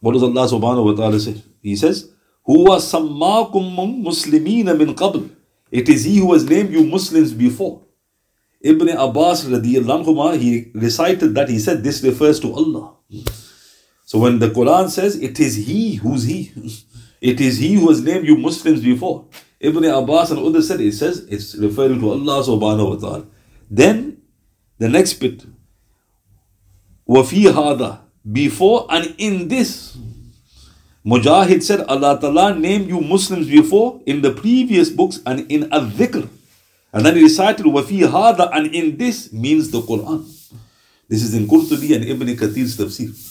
what 0.00 0.12
does 0.12 0.22
Allah 0.22 0.46
subhanahu 0.48 0.84
wa 0.84 0.92
ta'ala 0.94 1.20
say? 1.20 1.42
He 1.62 1.76
says, 1.76 2.10
Huwa 2.48 2.76
sammakum 2.80 4.02
muslimina 4.02 4.76
min 4.76 4.94
qabl. 4.94 5.30
It 5.70 5.88
is 5.88 6.04
he 6.04 6.18
who 6.18 6.32
has 6.32 6.44
named 6.44 6.72
you 6.72 6.84
Muslims 6.84 7.32
before. 7.32 7.82
Ibn 8.60 8.88
Abbas 8.90 9.44
radiallahu 9.44 10.38
he 10.38 10.70
recited 10.74 11.34
that, 11.34 11.48
he 11.48 11.58
said 11.58 11.82
this 11.82 12.02
refers 12.02 12.40
to 12.40 12.52
Allah. 12.52 12.96
So 14.09 14.19
when 14.19 14.39
the 14.39 14.49
Quran 14.49 14.89
says 14.89 15.15
it 15.19 15.39
is 15.39 15.55
he, 15.55 15.95
who's 15.95 16.23
he? 16.23 16.51
It 17.21 17.41
is 17.41 17.57
he 17.57 17.73
who 17.73 17.89
has 17.89 18.01
named 18.01 18.27
you 18.27 18.37
Muslims 18.37 18.81
before. 18.81 19.25
Ibn 19.59 19.83
Abbas 19.85 20.31
and 20.31 20.39
others 20.39 20.67
said 20.67 20.79
it 20.81 20.93
says 20.93 21.25
it's 21.29 21.55
referring 21.55 21.99
to 21.99 22.11
Allah 22.11 22.43
subhanahu 22.43 22.89
wa 22.89 22.95
ta'ala. 22.95 23.25
Then 23.69 24.21
the 24.77 24.89
next 24.89 25.13
bit, 25.13 25.43
وَفِي 27.09 27.51
هَذَا 27.51 27.99
Before 28.31 28.85
and 28.89 29.15
in 29.17 29.47
this, 29.47 29.97
Mujahid 31.05 31.63
said 31.63 31.81
Allah 31.81 32.19
Ta'ala 32.19 32.55
named 32.55 32.89
you 32.89 33.01
Muslims 33.01 33.47
before 33.47 34.01
in 34.05 34.21
the 34.21 34.31
previous 34.31 34.89
books 34.89 35.19
and 35.25 35.49
in 35.51 35.71
al-dhikr. 35.71 36.29
And 36.93 37.05
then 37.05 37.15
he 37.15 37.23
recited 37.23 37.65
وَفِي 37.65 38.07
هَذَا 38.07 38.49
and 38.53 38.73
in 38.73 38.97
this 38.97 39.31
means 39.33 39.71
the 39.71 39.81
Quran. 39.81 40.25
This 41.07 41.23
is 41.23 41.33
in 41.33 41.47
Qurtubi 41.47 41.95
and 41.95 42.05
Ibn 42.05 42.27
Kathir's 42.35 42.77
tafsir. 42.77 43.28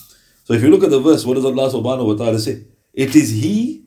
So 0.49 0.55
if 0.55 0.63
you 0.63 0.71
look 0.71 0.83
at 0.83 0.89
the 0.89 0.99
verse, 0.99 1.27
what 1.27 1.35
does 1.35 1.45
Allah 1.45 1.69
subhanahu 1.69 2.07
wa 2.07 2.13
ta'ala 2.15 2.39
say? 2.39 2.63
It 2.91 3.15
is 3.15 3.29
He, 3.29 3.85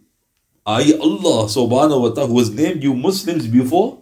I 0.64 0.92
Allah 0.92 1.50
subhanahu 1.50 2.02
wa 2.02 2.10
ta'ala, 2.10 2.28
who 2.28 2.38
has 2.38 2.50
named 2.50 2.84
you 2.84 2.94
Muslims 2.94 3.48
before 3.48 3.98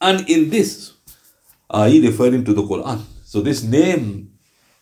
and 0.00 0.28
in 0.28 0.50
this. 0.50 0.94
I 1.70 2.00
referring 2.00 2.44
to 2.46 2.52
the 2.52 2.62
Quran. 2.62 3.00
So 3.24 3.42
this 3.42 3.62
name 3.62 4.32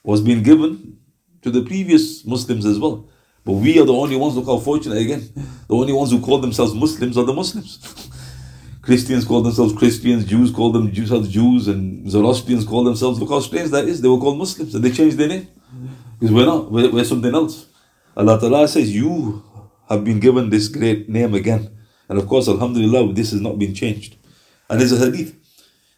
was 0.02 0.22
being 0.22 0.42
given 0.42 0.96
to 1.42 1.50
the 1.50 1.60
previous 1.60 2.24
Muslims 2.24 2.64
as 2.64 2.78
well. 2.78 3.10
But 3.44 3.60
we 3.60 3.78
are 3.78 3.84
the 3.84 3.92
only 3.92 4.16
ones, 4.16 4.34
look 4.34 4.46
how 4.46 4.56
fortunate 4.56 4.96
again, 4.96 5.28
the 5.68 5.74
only 5.74 5.92
ones 5.92 6.12
who 6.12 6.20
call 6.22 6.38
themselves 6.38 6.72
Muslims 6.72 7.18
are 7.18 7.26
the 7.26 7.34
Muslims. 7.34 7.78
Christians 8.80 9.26
call 9.26 9.42
themselves 9.42 9.74
Christians, 9.74 10.24
Jews 10.24 10.50
call 10.50 10.72
themselves 10.72 11.28
Jews, 11.28 11.68
and 11.68 12.10
Zoroastrians 12.10 12.64
call 12.64 12.84
themselves, 12.84 13.20
look 13.20 13.28
how 13.28 13.40
strange 13.40 13.70
that 13.72 13.84
is, 13.84 14.00
they 14.00 14.08
were 14.08 14.16
called 14.16 14.38
Muslims 14.38 14.74
and 14.74 14.82
they 14.82 14.90
changed 14.90 15.18
their 15.18 15.28
name. 15.28 15.48
Because 16.18 16.34
we're 16.34 16.46
not, 16.46 16.70
we're, 16.70 16.90
we're 16.90 17.04
something 17.04 17.34
else. 17.34 17.66
Allah 18.16 18.38
Ta'ala 18.38 18.68
says, 18.68 18.94
You 18.94 19.42
have 19.88 20.04
been 20.04 20.20
given 20.20 20.50
this 20.50 20.68
great 20.68 21.08
name 21.08 21.34
again. 21.34 21.70
And 22.08 22.18
of 22.18 22.26
course, 22.28 22.48
Alhamdulillah, 22.48 23.12
this 23.14 23.30
has 23.30 23.40
not 23.40 23.58
been 23.58 23.74
changed. 23.74 24.16
And 24.68 24.80
there's 24.80 24.92
a 24.92 24.98
hadith. 24.98 25.34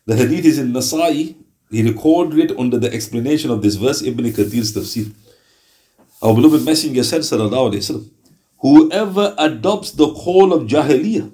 The 0.07 0.17
hadith 0.17 0.45
is 0.45 0.59
in 0.59 0.73
Nasa'i. 0.73 1.37
He 1.71 1.83
recorded 1.83 2.39
it 2.51 2.59
under 2.59 2.79
the 2.79 2.93
explanation 2.93 3.51
of 3.51 3.63
this 3.63 3.75
verse, 3.75 4.03
Ibn 4.03 4.25
Kathir's 4.27 4.75
tafsir. 4.75 5.13
Our 6.23 6.35
beloved 6.35 6.65
Messenger 6.65 7.03
said, 7.03 7.21
Sallallahu 7.23 7.73
Alaihi 7.73 7.83
Wasallam, 7.83 8.11
Whoever 8.61 9.35
adopts 9.39 9.91
the 9.91 10.13
call 10.15 10.53
of 10.53 10.69
Jahiliyyah 10.69 11.33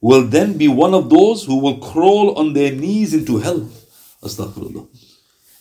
will 0.00 0.24
then 0.26 0.56
be 0.56 0.68
one 0.68 0.94
of 0.94 1.10
those 1.10 1.44
who 1.44 1.58
will 1.58 1.78
crawl 1.78 2.38
on 2.38 2.52
their 2.52 2.72
knees 2.72 3.14
into 3.14 3.38
hell. 3.38 3.68
Astaghfirullah. 4.22 4.86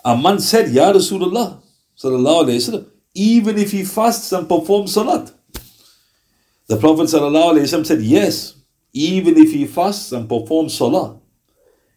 A 0.06 0.18
man 0.18 0.40
said, 0.40 0.70
Ya 0.70 0.92
Rasulullah, 0.92 1.62
Sallallahu 1.98 2.46
Alaihi 2.46 2.58
Wasallam, 2.58 2.86
even 3.14 3.58
if 3.58 3.72
he 3.72 3.84
fasts 3.84 4.32
and 4.32 4.48
performs 4.48 4.94
salat. 4.94 5.32
The 6.68 6.78
Prophet 6.78 7.04
ﷺ 7.04 7.86
said, 7.86 8.02
Yes, 8.02 8.56
even 8.94 9.38
if 9.38 9.52
he 9.52 9.66
fasts 9.66 10.12
and 10.12 10.28
performs 10.28 10.78
salah. 10.78 11.20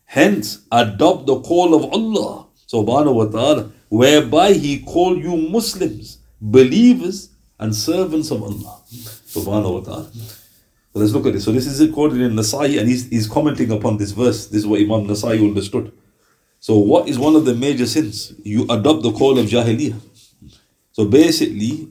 Hence, 0.04 0.62
adopt 0.72 1.26
the 1.26 1.40
call 1.40 1.74
of 1.74 1.92
Allah 1.92 2.46
subhanahu 2.72 3.14
wa 3.14 3.24
ta'ala, 3.26 3.70
whereby 3.88 4.52
he 4.54 4.80
called 4.80 5.18
you 5.22 5.36
Muslims, 5.36 6.18
believers, 6.40 7.30
and 7.58 7.74
servants 7.74 8.30
of 8.30 8.42
Allah 8.42 8.80
subhanahu 8.88 9.74
wa 9.74 9.80
ta'ala. 9.80 10.10
So 10.92 10.98
let's 10.98 11.12
look 11.12 11.26
at 11.26 11.34
this. 11.34 11.44
So 11.44 11.52
this 11.52 11.66
is 11.66 11.86
recorded 11.86 12.20
in 12.20 12.32
Nasai 12.32 12.80
and 12.80 12.88
he's, 12.88 13.08
he's 13.08 13.28
commenting 13.28 13.70
upon 13.70 13.98
this 13.98 14.10
verse. 14.12 14.46
This 14.46 14.60
is 14.62 14.66
what 14.66 14.80
Imam 14.80 15.06
Nasai 15.06 15.38
understood. 15.38 15.92
So 16.60 16.76
what 16.76 17.08
is 17.08 17.18
one 17.18 17.36
of 17.36 17.46
the 17.46 17.54
major 17.54 17.86
sins? 17.86 18.34
You 18.44 18.64
adopt 18.64 19.02
the 19.02 19.12
call 19.12 19.38
of 19.38 19.46
Jahiliyyah. 19.46 19.98
So 20.92 21.06
basically, 21.06 21.88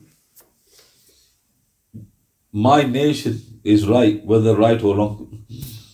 my 2.53 2.83
nation 2.83 3.41
is 3.63 3.88
right, 3.88 4.23
whether 4.23 4.55
right 4.55 4.81
or 4.83 4.95
wrong. 4.95 5.43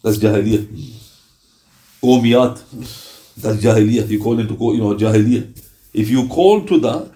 That's 0.04 0.18
Jahiliyyah. 0.18 0.68
Qawmiyat. 2.04 3.36
That's 3.42 3.64
Jahiliyyah. 3.64 4.10
You 4.10 4.22
call 4.22 4.40
into, 4.40 4.54
you 4.54 4.80
know, 4.80 4.94
Jahiliyyah. 4.94 5.64
If 5.94 6.10
you 6.10 6.28
call 6.28 6.66
to 6.66 6.78
that, 6.80 7.12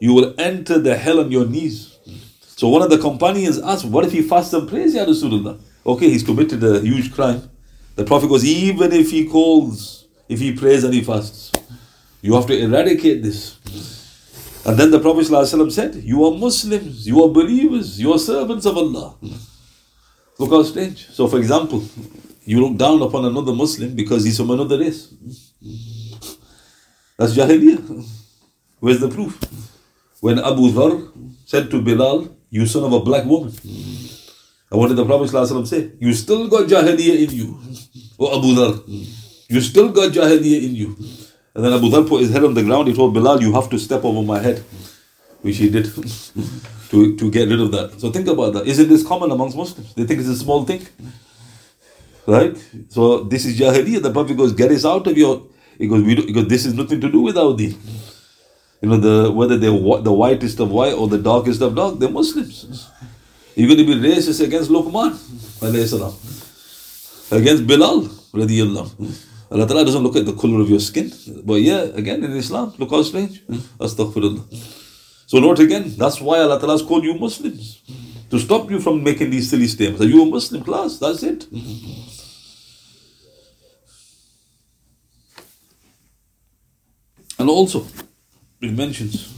you 0.00 0.12
will 0.12 0.34
enter 0.38 0.78
the 0.78 0.94
hell 0.94 1.20
on 1.20 1.32
your 1.32 1.46
knees. 1.46 1.96
So 2.40 2.68
one 2.68 2.82
of 2.82 2.90
the 2.90 2.98
companions 2.98 3.58
asked, 3.58 3.86
What 3.86 4.04
if 4.04 4.12
he 4.12 4.20
fasts 4.20 4.52
and 4.52 4.68
prays, 4.68 4.94
Ya 4.94 5.06
Rasulullah? 5.06 5.58
Okay, 5.86 6.10
he's 6.10 6.22
committed 6.22 6.62
a 6.62 6.80
huge 6.80 7.14
crime. 7.14 7.48
The 7.96 8.04
Prophet 8.04 8.28
goes, 8.28 8.44
Even 8.44 8.92
if 8.92 9.10
he 9.10 9.26
calls, 9.26 9.97
if 10.28 10.40
he 10.40 10.52
prays 10.54 10.84
and 10.84 10.92
he 10.94 11.02
fasts, 11.02 11.52
you 12.20 12.34
have 12.34 12.46
to 12.46 12.58
eradicate 12.58 13.22
this. 13.22 13.56
And 14.66 14.76
then 14.76 14.90
the 14.90 15.00
Prophet 15.00 15.26
ﷺ 15.26 15.72
said, 15.72 15.94
You 15.96 16.24
are 16.26 16.32
Muslims, 16.36 17.06
you 17.06 17.22
are 17.22 17.28
believers, 17.28 18.00
you 18.00 18.12
are 18.12 18.18
servants 18.18 18.66
of 18.66 18.76
Allah. 18.76 19.14
Look 20.38 20.50
how 20.50 20.62
strange. 20.62 21.08
So, 21.10 21.26
for 21.26 21.38
example, 21.38 21.82
you 22.44 22.60
look 22.60 22.76
down 22.76 23.00
upon 23.02 23.24
another 23.24 23.52
Muslim 23.52 23.94
because 23.94 24.24
he's 24.24 24.36
from 24.36 24.50
another 24.50 24.78
race. 24.78 25.12
That's 27.16 27.34
Jahiliyyah. 27.34 28.06
Where's 28.80 29.00
the 29.00 29.08
proof? 29.08 29.38
When 30.20 30.38
Abu 30.38 30.70
Dhar 30.70 31.10
said 31.46 31.70
to 31.70 31.80
Bilal, 31.82 32.36
You 32.50 32.66
son 32.66 32.84
of 32.84 32.92
a 32.92 33.00
black 33.00 33.24
woman. 33.24 33.52
And 34.70 34.78
what 34.78 34.88
did 34.88 34.96
the 34.96 35.04
Prophet 35.06 35.30
ﷺ 35.30 35.66
say? 35.66 35.92
You 35.98 36.12
still 36.12 36.48
got 36.48 36.68
Jahiliyyah 36.68 37.28
in 37.28 37.30
you. 37.34 37.58
Oh 38.18 38.38
Abu 38.38 38.54
Dhar. 38.54 39.27
You 39.48 39.62
still 39.62 39.88
got 39.88 40.12
Jahiliyyah 40.12 40.62
in 40.62 40.74
you. 40.74 40.96
And 41.54 41.64
then 41.64 41.72
Abu 41.72 41.88
Dhar 41.88 42.06
put 42.06 42.20
his 42.20 42.30
head 42.30 42.44
on 42.44 42.52
the 42.52 42.62
ground. 42.62 42.86
He 42.88 42.94
told 42.94 43.14
Bilal, 43.14 43.40
You 43.40 43.54
have 43.54 43.70
to 43.70 43.78
step 43.78 44.04
over 44.04 44.22
my 44.22 44.40
head. 44.40 44.58
Which 45.40 45.56
he 45.56 45.70
did 45.70 45.86
to, 46.90 47.16
to 47.16 47.30
get 47.30 47.48
rid 47.48 47.60
of 47.60 47.72
that. 47.72 47.98
So 47.98 48.10
think 48.10 48.28
about 48.28 48.52
that. 48.52 48.66
Isn't 48.66 48.88
this 48.90 49.06
common 49.06 49.30
amongst 49.30 49.56
Muslims? 49.56 49.94
They 49.94 50.04
think 50.04 50.20
it's 50.20 50.28
a 50.28 50.36
small 50.36 50.66
thing. 50.66 50.86
Right? 52.26 52.54
So 52.90 53.24
this 53.24 53.46
is 53.46 53.58
Jahiliyyah. 53.58 54.02
The 54.02 54.12
Prophet 54.12 54.36
goes, 54.36 54.52
Get 54.52 54.68
this 54.68 54.84
out 54.84 55.06
of 55.06 55.16
your. 55.16 55.46
He 55.78 55.86
goes, 55.86 56.02
we 56.02 56.14
do, 56.14 56.22
he 56.22 56.32
goes, 56.32 56.48
This 56.48 56.66
is 56.66 56.74
nothing 56.74 57.00
to 57.00 57.10
do 57.10 57.22
with 57.22 57.36
deen. 57.56 57.78
You 58.82 58.90
know, 58.90 58.96
the 58.98 59.32
whether 59.32 59.56
they're 59.56 59.70
the 59.70 60.12
whitest 60.12 60.60
of 60.60 60.70
white 60.70 60.92
or 60.92 61.08
the 61.08 61.18
darkest 61.18 61.62
of 61.62 61.74
dark, 61.74 61.98
they're 61.98 62.10
Muslims. 62.10 62.86
You're 63.54 63.68
going 63.68 63.78
to 63.78 63.86
be 63.86 64.08
racist 64.08 64.44
against 64.44 64.70
Luqman, 64.70 65.16
against 67.32 67.66
Bilal, 67.66 68.02
radiallahu. 68.34 69.24
Allah 69.50 69.66
Ta'ala 69.66 69.84
doesn't 69.84 70.02
look 70.02 70.16
at 70.16 70.26
the 70.26 70.34
color 70.34 70.60
of 70.60 70.68
your 70.68 70.80
skin. 70.80 71.10
But 71.44 71.62
yeah, 71.62 71.82
again 71.94 72.22
in 72.22 72.32
Islam, 72.32 72.74
look 72.78 72.90
how 72.90 73.02
strange. 73.02 73.40
Hmm? 73.46 73.56
Astaghfirullah. 73.80 74.44
So 75.26 75.38
note 75.38 75.58
again, 75.60 75.94
that's 75.96 76.20
why 76.20 76.40
Allah 76.40 76.58
Ta'ala 76.58 76.74
has 76.74 76.82
called 76.82 77.04
you 77.04 77.14
Muslims. 77.14 77.82
To 78.30 78.38
stop 78.38 78.70
you 78.70 78.78
from 78.78 79.02
making 79.02 79.30
these 79.30 79.48
silly 79.48 79.66
statements. 79.66 80.02
Are 80.02 80.08
you 80.08 80.22
a 80.22 80.26
Muslim 80.26 80.62
class? 80.62 80.98
That's 80.98 81.22
it. 81.22 81.46
And 87.38 87.48
also, 87.48 87.86
it 88.60 88.72
mentions. 88.72 89.34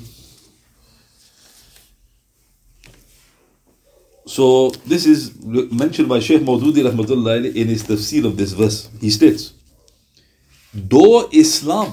So 4.26 4.71
this 4.87 5.07
is 5.07 5.37
mentioned 5.45 6.09
by 6.09 6.21
Shaykh 6.21 6.43
Maududi 6.43 7.55
in 7.55 7.69
his 7.69 7.85
tafsir 7.85 8.25
of 8.25 8.37
this 8.37 8.52
verse. 8.52 8.88
He 9.00 9.11
states, 9.11 9.52
though 10.72 11.28
Islam 11.32 11.92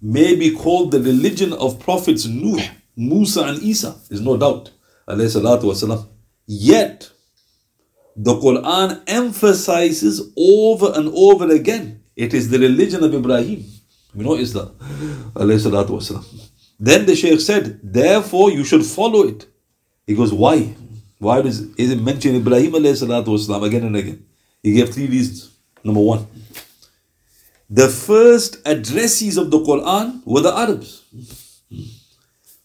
may 0.00 0.34
be 0.36 0.54
called 0.54 0.90
the 0.90 1.00
religion 1.00 1.52
of 1.52 1.80
prophets 1.80 2.26
Nuh, 2.26 2.60
Musa, 2.96 3.42
and 3.44 3.62
Isa, 3.62 3.96
there's 4.08 4.20
no 4.20 4.36
doubt, 4.36 4.70
wasalam, 5.08 6.06
yet 6.46 7.10
the 8.16 8.34
Quran 8.34 9.02
emphasizes 9.06 10.32
over 10.36 10.92
and 10.94 11.10
over 11.14 11.50
again 11.52 12.02
it 12.16 12.32
is 12.32 12.48
the 12.50 12.58
religion 12.58 13.02
of 13.02 13.14
Ibrahim. 13.14 13.64
We 14.14 14.24
know 14.24 14.36
Islam. 14.36 14.70
Then 16.78 17.06
the 17.06 17.16
Shaykh 17.16 17.40
said, 17.40 17.80
therefore 17.82 18.50
you 18.52 18.64
should 18.64 18.84
follow 18.84 19.22
it. 19.26 19.46
He 20.06 20.14
goes, 20.14 20.32
why? 20.32 20.74
Why 21.18 21.42
does 21.42 21.60
is 21.76 21.90
it 21.90 22.00
mention 22.00 22.36
Ibrahim 22.36 22.72
wasalam 22.72 23.64
again 23.64 23.84
and 23.84 23.96
again? 23.96 24.24
He 24.62 24.74
gave 24.74 24.94
three 24.94 25.06
reasons. 25.06 25.50
Number 25.82 26.00
one, 26.00 26.26
the 27.69 27.87
first 27.87 28.63
addressees 28.63 29.37
of 29.37 29.51
the 29.51 29.59
Quran 29.59 30.21
were 30.25 30.41
the 30.41 30.53
Arabs, 30.53 31.03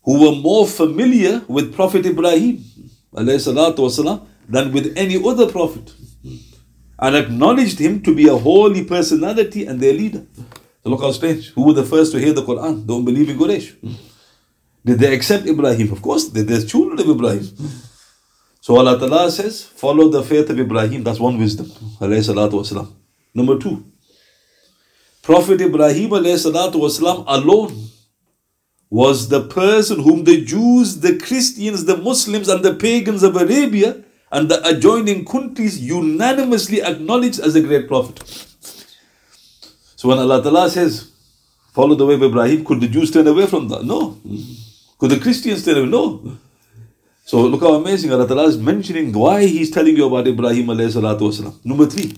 who 0.02 0.21
were 0.23 0.37
more 0.37 0.66
familiar 0.66 1.43
with 1.49 1.75
Prophet 1.75 2.07
Ibrahim 2.07 2.64
والسلام, 3.12 4.26
than 4.49 4.73
with 4.73 4.93
any 4.97 5.16
other 5.23 5.47
prophet, 5.50 5.93
and 6.99 7.16
acknowledged 7.16 7.78
him 7.78 8.02
to 8.02 8.14
be 8.14 8.28
a 8.28 8.37
holy 8.37 8.85
personality 8.85 9.66
and 9.66 9.81
their 9.81 9.93
leader. 9.93 10.25
So 10.83 10.90
look 10.90 11.00
how 11.00 11.12
strange. 11.12 11.49
Who 11.54 11.62
were 11.66 11.73
the 11.73 11.85
first 11.85 12.12
to 12.12 12.19
hear 12.19 12.33
the 12.33 12.43
Quran? 12.43 12.87
The 12.87 12.95
unbelieving 12.95 13.38
Quraysh. 13.38 13.75
Did 14.85 14.99
they 14.99 15.14
accept 15.14 15.47
Ibrahim? 15.47 15.93
Of 15.93 16.02
course, 16.02 16.28
they're 16.28 16.61
children 16.62 16.99
of 17.00 17.09
Ibrahim. 17.09 17.49
So 18.61 18.76
Allah 18.76 18.99
Ta'ala 18.99 19.31
says, 19.31 19.62
follow 19.62 20.09
the 20.09 20.23
faith 20.23 20.50
of 20.50 20.59
Ibrahim. 20.59 21.02
That's 21.02 21.19
one 21.21 21.38
wisdom. 21.38 21.71
Number 23.35 23.59
two, 23.59 23.85
Prophet 25.28 25.61
Ibrahim 25.61 26.11
والسلام, 26.11 27.25
alone 27.26 27.88
was 28.90 29.28
the 29.28 29.43
person 29.49 30.00
whom 30.00 30.25
the 30.25 30.45
Jews, 30.45 31.00
the 31.00 31.19
Christians, 31.19 31.85
the 31.85 31.97
Muslims, 31.97 32.49
and 32.49 32.64
the 32.64 32.75
pagans 32.75 33.23
of 33.23 33.35
Arabia 33.35 34.04
and 34.31 34.49
the 34.49 34.64
adjoining 34.69 35.25
countries 35.25 35.81
unanimously 35.81 36.83
acknowledged 36.83 37.40
as 37.40 37.54
a 37.54 37.61
great 37.61 37.88
prophet. 37.88 38.23
So 39.97 40.09
when 40.09 40.19
Allah 40.19 40.43
Ta'ala 40.43 40.69
says, 40.71 41.11
follow 41.73 41.95
the 41.95 42.04
way 42.04 42.14
of 42.14 42.23
Ibrahim, 42.23 42.64
could 42.64 42.81
the 42.81 42.88
Jews 42.88 43.11
turn 43.11 43.26
away 43.26 43.47
from 43.47 43.69
that? 43.69 43.85
No. 43.85 44.19
Could 44.99 45.11
the 45.11 45.19
Christians 45.21 45.64
turn 45.64 45.78
away? 45.78 45.88
No. 45.88 46.37
So 47.25 47.40
look 47.40 47.62
how 47.62 47.75
amazing 47.75 48.12
Allah 48.12 48.28
Ta'ala 48.28 48.45
is 48.45 48.59
mentioning 48.59 49.12
why 49.12 49.47
He's 49.47 49.71
telling 49.71 49.97
you 49.97 50.07
about 50.07 50.28
Ibrahim 50.28 50.66
alayhi 50.66 50.93
salatu 50.93 51.21
wasalam. 51.21 51.64
Number 51.64 51.87
three, 51.87 52.14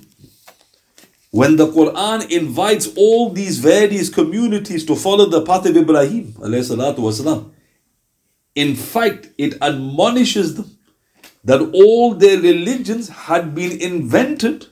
when 1.31 1.57
the 1.57 1.67
Quran 1.67 2.31
invites 2.31 2.89
all 2.97 3.31
these 3.31 3.59
various 3.59 4.09
communities 4.09 4.87
to 4.87 4.97
follow 4.97 5.27
the 5.27 5.43
path 5.43 5.67
of 5.67 5.77
Ibrahim, 5.77 6.33
والسلام, 6.33 7.51
in 8.55 8.75
fact, 8.75 9.29
it 9.37 9.59
admonishes 9.61 10.55
them 10.55 10.79
that 11.45 11.61
all 11.75 12.15
their 12.15 12.41
religions 12.41 13.09
had 13.09 13.55
been 13.55 13.81
invented 13.81 14.67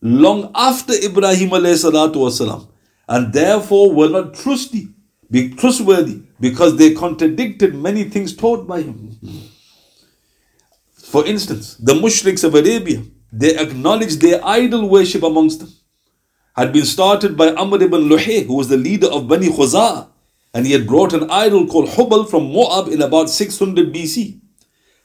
long 0.00 0.52
after 0.54 0.92
Ibrahim 0.92 1.50
والسلام, 1.50 2.68
and 3.08 3.32
therefore 3.32 3.92
were 3.92 4.08
not 4.08 4.34
trusty, 4.34 4.88
be 5.30 5.50
trustworthy 5.50 6.22
because 6.38 6.76
they 6.76 6.94
contradicted 6.94 7.74
many 7.74 8.04
things 8.04 8.34
taught 8.34 8.66
by 8.66 8.82
him. 8.82 9.18
For 10.94 11.26
instance, 11.26 11.74
the 11.74 11.94
mushriks 11.94 12.44
of 12.44 12.54
Arabia 12.54 13.02
they 13.37 13.57
acknowledged 13.57 14.21
their 14.21 14.39
idol 14.45 14.87
worship 14.87 15.23
amongst 15.23 15.59
them 15.59 15.71
had 16.55 16.71
been 16.71 16.85
started 16.85 17.35
by 17.35 17.53
Amr 17.53 17.83
ibn 17.83 18.07
Luhay, 18.09 18.45
who 18.45 18.53
was 18.55 18.69
the 18.69 18.77
leader 18.77 19.07
of 19.07 19.27
Bani 19.27 19.49
Khuza'ah, 19.49 20.07
and 20.53 20.65
he 20.65 20.71
had 20.71 20.87
brought 20.87 21.11
an 21.11 21.29
idol 21.29 21.67
called 21.67 21.89
Hubal 21.89 22.29
from 22.29 22.53
Moab 22.53 22.87
in 22.87 23.01
about 23.01 23.29
600 23.29 23.93
BC. 23.93 24.39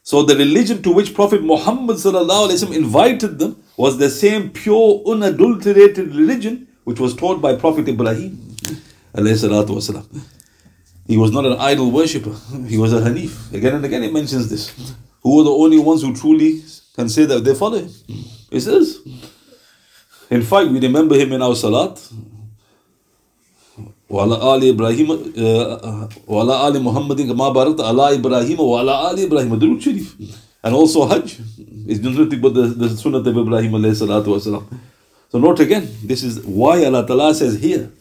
So 0.04 0.22
the 0.22 0.36
religion 0.36 0.80
to 0.82 0.92
which 0.92 1.12
Prophet 1.12 1.42
Muhammad 1.42 1.98
invited 2.04 3.40
them 3.40 3.62
was 3.76 3.98
the 3.98 4.08
same 4.08 4.50
pure, 4.50 5.02
unadulterated 5.06 6.14
religion 6.14 6.68
which 6.84 7.00
was 7.00 7.16
taught 7.16 7.42
by 7.42 7.56
Prophet 7.56 7.88
Ibrahim. 7.88 8.56
He 11.06 11.16
was 11.16 11.32
not 11.32 11.44
an 11.46 11.56
idol 11.58 11.90
worshipper, 11.90 12.36
he 12.68 12.78
was 12.78 12.92
a 12.92 13.00
Hanif. 13.00 13.52
Again 13.52 13.74
and 13.74 13.84
again, 13.84 14.02
he 14.04 14.10
mentions 14.10 14.48
this. 14.48 14.94
Who 15.22 15.36
were 15.36 15.42
the 15.42 15.50
only 15.50 15.80
ones 15.80 16.02
who 16.02 16.14
truly 16.14 16.62
can 16.95 17.09
say 17.09 17.25
that 17.25 17.43
they 17.43 17.53
follow 17.53 17.79
him. 17.79 17.89
He 18.49 18.59
says. 18.59 18.99
In 20.29 20.41
fact, 20.41 20.69
we 20.71 20.79
remember 20.79 21.15
him 21.15 21.33
in 21.33 21.41
our 21.41 21.55
salat. 21.55 21.99
وعلى 24.09 24.35
آل 24.55 24.61
إبراهيم 24.69 25.09
وعلى 26.27 26.67
آل 26.67 26.83
محمد 26.83 27.21
كما 27.21 27.49
باركت 27.49 27.81
على 27.81 28.15
إبراهيم 28.15 28.59
وعلى 28.59 29.11
آل 29.11 29.19
إبراهيم 29.19 29.55
درود 29.55 29.81
شريف 29.81 30.15
and 30.63 30.73
also 30.73 31.05
Hajj 31.05 31.39
is 31.87 31.99
nothing 32.01 32.39
but 32.41 32.53
the, 32.53 32.61
the 32.63 32.89
Sunnah 32.89 33.19
of 33.19 33.27
Ibrahim 33.27 33.71
alayhi 33.73 33.93
salatu 33.93 34.33
wasalam. 34.33 34.63
So 35.29 35.37
note 35.37 35.59
again, 35.59 35.87
this 36.03 36.23
is 36.23 36.43
why 36.43 36.83
Allah 36.85 37.05
Ta'ala 37.05 37.35
says 37.35 37.61
here, 37.61 37.91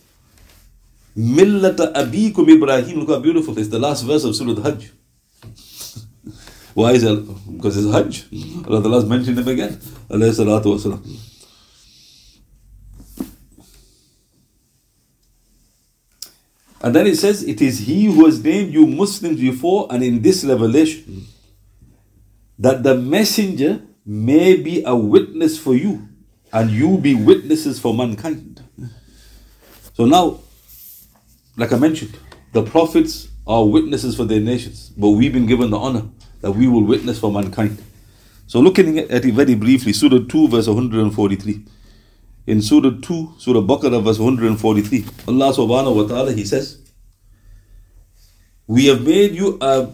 Millata 1.14 1.93
abikum 1.93 2.49
Ibrahim. 2.49 3.01
Look 3.01 3.11
how 3.11 3.19
beautiful. 3.21 3.59
It's 3.59 3.69
the 3.69 3.79
last 3.79 4.03
verse 4.03 4.25
of 4.25 4.35
Surah 4.35 4.62
Hajj. 4.62 4.90
Why 6.80 6.94
is 6.94 7.04
it? 7.04 7.56
Because 7.58 7.76
it's 7.76 7.92
Hajj. 7.94 8.65
Allah 8.65 8.96
has 8.96 9.04
mentioned 9.04 9.38
him 9.38 9.48
again. 9.50 9.74
Alayhi 10.10 10.32
salatu 10.32 10.80
wasalam. 10.80 11.04
And 16.82 16.96
then 16.96 17.06
it 17.08 17.18
says, 17.18 17.44
It 17.44 17.62
is 17.62 17.80
He 17.80 18.06
who 18.06 18.26
has 18.28 18.42
named 18.42 18.74
you 18.74 18.88
Muslims 18.88 19.42
before 19.42 19.88
and 19.92 20.02
in 20.02 20.22
this 20.22 20.46
revelation, 20.46 21.28
that 22.58 22.84
the 22.84 22.96
messenger 22.96 23.82
may 24.06 24.56
be 24.56 24.82
a 24.86 24.96
witness 24.96 25.60
for 25.60 25.76
you, 25.76 26.08
and 26.54 26.72
you 26.72 26.98
be 26.98 27.13
witnesses 27.13 27.78
for 27.78 27.94
mankind. 27.94 28.63
So 29.96 30.06
now, 30.06 30.39
like 31.58 31.74
I 31.74 31.78
mentioned, 31.78 32.18
the 32.54 32.63
prophets 32.63 33.28
are 33.46 33.65
witnesses 33.65 34.15
for 34.15 34.24
their 34.24 34.39
nations, 34.39 34.94
but 34.96 35.10
we've 35.10 35.34
been 35.34 35.46
given 35.46 35.72
the 35.72 35.78
honor 35.78 36.08
that 36.41 36.52
we 36.52 36.67
will 36.67 36.84
witness 36.84 37.19
for 37.19 37.32
mankind. 37.32 37.82
So 38.47 38.60
looking 38.60 38.97
at 38.97 39.25
it 39.25 39.34
very 39.34 39.56
briefly, 39.56 39.93
Surah 39.93 40.25
2, 40.28 40.47
verse 40.47 40.67
143 40.67 41.65
in 42.49 42.62
Surah 42.62 42.97
2, 43.02 43.36
Surah 43.38 43.62
Baqarah, 43.62 44.04
verse 44.04 44.17
143. 44.17 45.06
Allah 45.28 45.54
subhanahu 45.54 45.95
wa 45.95 46.08
ta'ala, 46.08 46.34
He 46.34 46.45
says, 46.45 46.82
We 48.65 48.88
have 48.88 49.06
made 49.06 49.36
you 49.36 49.60
a 49.62 49.89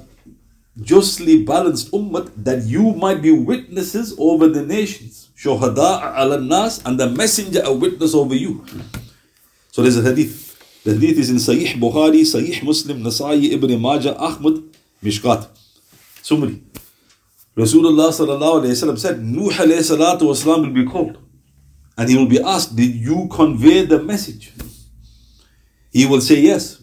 justly 0.81 1.43
balanced 1.43 1.91
ummah 1.91 2.31
that 2.37 2.63
you 2.63 2.93
might 2.93 3.21
be 3.21 3.31
witnesses 3.31 4.15
over 4.17 4.47
the 4.47 4.65
nations. 4.65 5.29
Shuhada 5.35 6.15
ala 6.17 6.39
nas, 6.39 6.81
and 6.85 6.97
the 6.97 7.09
messenger 7.09 7.61
a 7.63 7.73
witness 7.73 8.15
over 8.15 8.35
you. 8.35 8.65
So 9.71 9.81
there's 9.81 9.97
a 9.97 10.03
hadith. 10.03 10.55
The 10.85 10.93
hadith 10.93 11.17
is 11.17 11.29
in 11.29 11.37
Sahih 11.37 11.75
Bukhari, 11.75 12.21
Sahih 12.21 12.63
Muslim, 12.63 13.03
Nasai, 13.03 13.51
Ibn 13.51 13.81
Majah, 13.81 14.15
Ahmad, 14.17 14.63
Mishkat. 15.03 15.49
Summary. 16.25 16.63
Rasulullah 17.55 18.09
sallallahu 18.09 18.97
said, 18.97 19.23
Nuh 19.23 19.51
alayhi 19.51 19.85
salatu 19.85 20.21
wasalam 20.21 20.61
will 20.65 20.73
be 20.73 20.83
called. 20.83 21.19
And 21.95 22.09
he 22.09 22.17
will 22.17 22.25
be 22.27 22.41
asked, 22.41 22.75
Did 22.75 22.95
you 22.95 23.27
convey 23.31 23.85
the 23.85 24.01
message? 24.01 24.51
He 25.91 26.07
will 26.07 26.21
say 26.21 26.39
yes. 26.39 26.81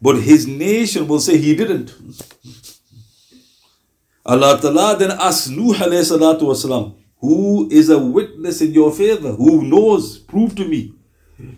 But 0.00 0.16
his 0.22 0.46
nation 0.46 1.06
will 1.06 1.20
say 1.20 1.36
he 1.36 1.54
didn't. 1.54 1.92
Allah 4.24 4.58
Ta'ala 4.58 4.96
then 4.98 5.10
asks 5.10 5.50
Nuh 5.50 5.74
alayhi 5.74 6.10
salatu 6.16 6.44
wasalam, 6.44 6.96
Who 7.18 7.68
is 7.70 7.90
a 7.90 7.98
witness 7.98 8.62
in 8.62 8.72
your 8.72 8.92
favor? 8.92 9.32
Who 9.32 9.60
knows? 9.60 10.16
Prove 10.20 10.56
to 10.56 10.66
me. 10.66 10.94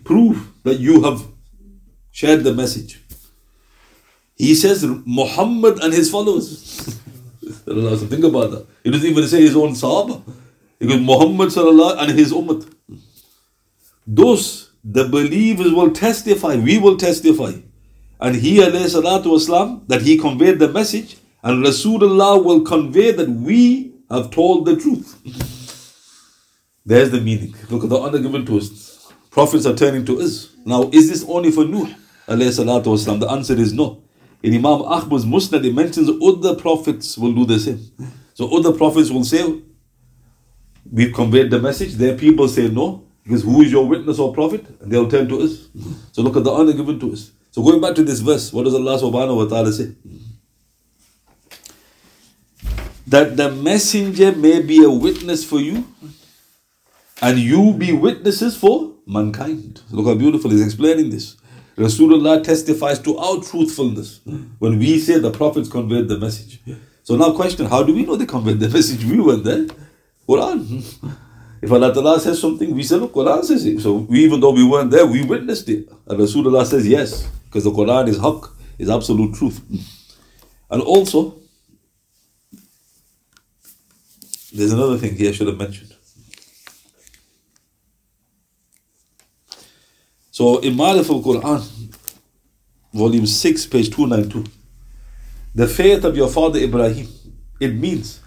Prove 0.03 0.45
that 0.63 0.77
you 0.77 1.03
have 1.03 1.23
shared 2.11 2.43
the 2.43 2.53
message. 2.53 3.01
He 4.37 4.53
says 4.55 4.85
Muhammad 5.05 5.83
and 5.83 5.93
his 5.93 6.11
followers. 6.11 6.99
Think 7.65 8.23
about 8.23 8.51
that. 8.51 8.65
He 8.83 8.91
doesn't 8.91 9.09
even 9.09 9.27
say 9.27 9.41
his 9.41 9.55
own 9.55 9.71
Sahaba. 9.71 10.21
Because 10.79 11.01
Muhammad 11.01 11.51
and 11.99 12.17
his 12.17 12.31
ummah. 12.31 12.71
Those, 14.05 14.71
the 14.83 15.05
believers 15.05 15.73
will 15.73 15.91
testify, 15.91 16.55
we 16.55 16.77
will 16.77 16.97
testify. 16.97 17.53
And 18.19 18.35
he 18.35 18.57
wasalam, 18.57 19.87
that 19.87 20.01
he 20.03 20.17
conveyed 20.17 20.59
the 20.59 20.69
message, 20.69 21.17
and 21.43 21.63
Rasulullah 21.65 22.43
will 22.43 22.61
convey 22.61 23.11
that 23.11 23.29
we 23.29 23.93
have 24.09 24.31
told 24.31 24.65
the 24.65 24.75
truth. 24.75 25.15
There's 26.85 27.11
the 27.11 27.19
meaning. 27.19 27.53
Look 27.69 27.83
at 27.83 27.89
the 27.89 27.97
honor 27.97 28.19
given 28.19 28.45
to 28.45 28.57
us. 28.57 29.11
Prophets 29.29 29.65
are 29.65 29.75
turning 29.75 30.05
to 30.05 30.21
us. 30.21 30.55
Now, 30.65 30.89
is 30.93 31.09
this 31.09 31.25
only 31.27 31.51
for 31.51 31.65
Nuh 31.65 31.93
salatu? 32.27 33.19
The 33.19 33.29
answer 33.29 33.55
is 33.55 33.73
no. 33.73 34.01
In 34.43 34.53
Imam 34.53 34.81
Ahmad's 34.83 35.25
Musnad, 35.25 35.65
it 35.65 35.73
mentions 35.73 36.09
other 36.09 36.55
prophets 36.55 37.17
will 37.17 37.33
do 37.33 37.45
the 37.45 37.59
same. 37.59 37.79
So 38.33 38.55
other 38.55 38.71
prophets 38.71 39.09
will 39.09 39.23
say, 39.23 39.61
We've 40.91 41.13
conveyed 41.13 41.51
the 41.51 41.59
message. 41.59 41.93
Their 41.95 42.17
people 42.17 42.47
say 42.47 42.69
no. 42.69 43.03
Because 43.23 43.43
who 43.43 43.61
is 43.61 43.71
your 43.71 43.85
witness 43.85 44.19
or 44.19 44.33
prophet? 44.33 44.65
And 44.79 44.91
they'll 44.91 45.09
turn 45.09 45.27
to 45.29 45.41
us. 45.41 45.67
So 46.13 46.21
look 46.21 46.37
at 46.37 46.43
the 46.45 46.51
honor 46.51 46.71
given 46.73 46.99
to 47.01 47.11
us. 47.11 47.31
So 47.51 47.61
going 47.61 47.81
back 47.81 47.95
to 47.95 48.03
this 48.03 48.19
verse, 48.19 48.53
what 48.53 48.63
does 48.63 48.73
Allah 48.73 48.97
subhanahu 48.97 49.35
wa 49.35 49.45
ta'ala 49.45 49.73
say? 49.73 49.91
That 53.07 53.35
the 53.35 53.51
messenger 53.51 54.31
may 54.33 54.61
be 54.61 54.83
a 54.83 54.89
witness 54.89 55.43
for 55.43 55.59
you 55.59 55.85
and 57.21 57.39
you 57.39 57.73
be 57.73 57.91
witnesses 57.91 58.55
for 58.55 58.93
mankind. 59.05 59.81
Look 59.91 60.05
how 60.05 60.15
beautiful 60.15 60.51
he's 60.51 60.63
explaining 60.63 61.09
this. 61.09 61.35
Rasulullah 61.77 62.43
testifies 62.43 62.99
to 62.99 63.17
our 63.17 63.39
truthfulness 63.41 64.21
when 64.57 64.79
we 64.79 64.97
say 64.99 65.19
the 65.19 65.31
prophets 65.31 65.69
conveyed 65.69 66.07
the 66.07 66.17
message. 66.17 66.59
So 67.03 67.15
now 67.15 67.33
question, 67.33 67.67
how 67.67 67.83
do 67.83 67.93
we 67.93 68.03
know 68.03 68.15
they 68.15 68.25
conveyed 68.25 68.59
the 68.59 68.69
message? 68.77 69.05
We 69.05 69.19
weren't 69.19 69.43
there. 69.43 69.67
Quran. 70.27 70.83
If 71.59 71.71
Allah 71.71 71.91
Ta'ala 71.91 72.19
says 72.19 72.39
something, 72.39 72.75
we 72.75 72.83
say, 72.83 72.97
look, 72.97 73.13
Quran 73.13 73.43
says 73.43 73.65
it. 73.65 73.79
So 73.81 73.93
we, 73.95 74.23
even 74.23 74.39
though 74.39 74.51
we 74.51 74.63
weren't 74.63 74.91
there, 74.91 75.07
we 75.07 75.23
witnessed 75.25 75.67
it. 75.69 75.89
And 76.05 76.19
Rasulullah 76.19 76.63
says 76.63 76.87
yes, 76.87 77.27
because 77.45 77.63
the 77.63 77.71
Quran 77.71 78.07
is 78.07 78.19
haqq, 78.19 78.47
is 78.77 78.91
absolute 78.91 79.33
truth. 79.33 79.59
And 80.69 80.83
also, 80.83 81.39
there's 84.53 84.71
another 84.71 84.99
thing 84.99 85.15
here 85.15 85.29
I 85.29 85.33
should 85.33 85.47
have 85.47 85.57
mentioned. 85.57 85.95
So 90.37 90.59
in 90.59 90.75
Ma'arif 90.75 91.09
al-Quran, 91.09 91.63
volume 92.93 93.25
6, 93.25 93.65
page 93.65 93.89
292, 93.89 94.43
the 95.55 95.67
faith 95.67 96.03
of 96.03 96.15
your 96.15 96.29
father 96.29 96.59
Ibrahim, 96.59 97.07
it 97.59 97.73
means 97.73 98.19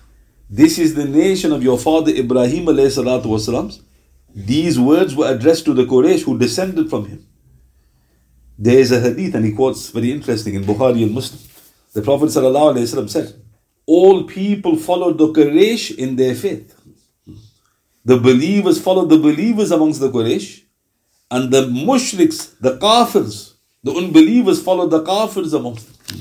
this 0.48 0.76
is 0.80 0.96
the 0.96 1.04
nation 1.04 1.52
of 1.52 1.62
your 1.62 1.78
father 1.78 2.10
Ibrahim 2.10 2.66
wasalam. 2.66 3.80
These 4.34 4.80
words 4.80 5.14
were 5.14 5.32
addressed 5.32 5.64
to 5.66 5.72
the 5.72 5.84
Quraysh 5.84 6.22
who 6.24 6.36
descended 6.36 6.90
from 6.90 7.06
him. 7.06 7.24
There 8.58 8.80
is 8.80 8.90
a 8.90 8.98
hadith, 9.00 9.36
and 9.36 9.44
he 9.44 9.52
quotes 9.52 9.90
very 9.90 10.10
interesting 10.10 10.56
in 10.56 10.64
Bukhari 10.64 11.04
and 11.04 11.14
Muslim. 11.14 11.40
The 11.92 12.02
Prophet 12.02 12.30
ﷺ 12.30 13.08
said, 13.08 13.40
All 13.86 14.24
people 14.24 14.74
followed 14.74 15.16
the 15.16 15.28
Quraysh 15.28 15.96
in 15.96 16.16
their 16.16 16.34
faith. 16.34 16.74
The 18.04 18.16
believers 18.18 18.82
followed 18.82 19.10
the 19.10 19.18
believers 19.18 19.70
amongst 19.70 20.00
the 20.00 20.10
Quraysh, 20.10 20.64
and 21.30 21.52
the 21.52 21.62
mushriks, 21.66 22.58
the 22.60 22.76
kafirs, 22.78 23.54
the 23.82 23.92
unbelievers 23.92 24.62
follow 24.62 24.86
the 24.86 25.02
kafirs 25.02 25.54
amongst 25.54 25.86
them. 26.08 26.20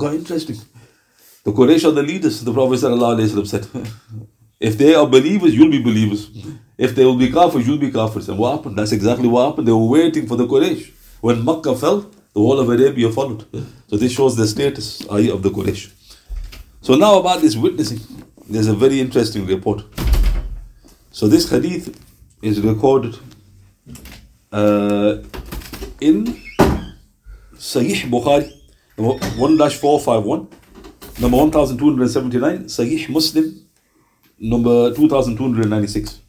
How 0.00 0.12
interesting. 0.12 0.56
The 1.44 1.52
Quraysh 1.52 1.86
are 1.86 1.92
the 1.92 2.02
leaders. 2.02 2.42
The 2.42 2.52
Prophet 2.52 2.78
said, 3.46 3.66
if 4.60 4.78
they 4.78 4.94
are 4.94 5.06
believers, 5.06 5.54
you'll 5.54 5.70
be 5.70 5.82
believers. 5.82 6.30
If 6.78 6.94
they 6.94 7.04
will 7.04 7.16
be 7.16 7.30
kafirs, 7.30 7.66
you'll 7.66 7.78
be 7.78 7.90
kafirs. 7.90 8.28
And 8.28 8.38
what 8.38 8.56
happened? 8.56 8.76
That's 8.78 8.92
exactly 8.92 9.28
what 9.28 9.46
happened. 9.48 9.68
They 9.68 9.72
were 9.72 9.86
waiting 9.86 10.26
for 10.26 10.36
the 10.36 10.46
Quraysh. 10.46 10.90
When 11.20 11.44
Makkah 11.44 11.76
fell, 11.76 12.00
the 12.34 12.40
whole 12.40 12.58
of 12.58 12.68
Arabia 12.68 13.10
followed. 13.10 13.46
So 13.88 13.96
this 13.96 14.12
shows 14.12 14.36
the 14.36 14.46
status 14.46 15.02
of 15.02 15.42
the 15.42 15.50
Quraysh. 15.50 15.92
So 16.80 16.94
now 16.94 17.18
about 17.18 17.42
this 17.42 17.54
witnessing, 17.54 18.00
there's 18.48 18.68
a 18.68 18.74
very 18.74 19.00
interesting 19.00 19.46
report. 19.46 19.84
So 21.10 21.28
this 21.28 21.50
hadith 21.50 22.00
is 22.40 22.60
recorded 22.60 23.18
uh, 24.52 25.22
in 26.00 26.36
Sahih 27.56 28.08
Bukhari, 28.10 28.52
1-451 28.96 30.46
number 31.20 31.36
1279, 31.38 32.64
Sahih 32.68 33.08
Muslim, 33.08 33.66
number 34.38 34.92
2296. 34.94 36.20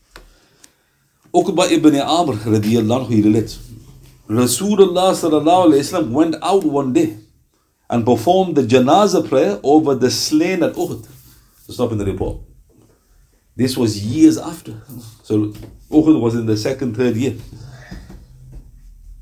Uqba 1.34 1.72
ibn 1.72 1.96
Amr 1.96 2.34
radiallahu 2.36 3.10
he 3.10 3.22
relates, 3.22 3.60
Rasulullah 4.30 5.12
sallallahu 5.14 5.68
alayhi 5.68 5.84
wasallam 5.84 6.12
went 6.12 6.36
out 6.42 6.64
one 6.64 6.94
day 6.94 7.18
and 7.90 8.06
performed 8.06 8.56
the 8.56 8.62
janazah 8.62 9.28
prayer 9.28 9.60
over 9.64 9.96
the 9.96 10.10
slain 10.10 10.64
at 10.64 10.74
Uhud. 10.74 11.08
Stop 11.70 11.92
in 11.92 11.98
the 11.98 12.06
report. 12.06 12.38
This 13.56 13.76
was 13.78 14.04
years 14.04 14.38
after. 14.38 14.82
So 15.24 15.54
Uhud 15.92 16.20
was 16.22 16.36
in 16.36 16.46
the 16.46 16.58
second, 16.58 16.96
third 16.96 17.16
year. 17.16 17.36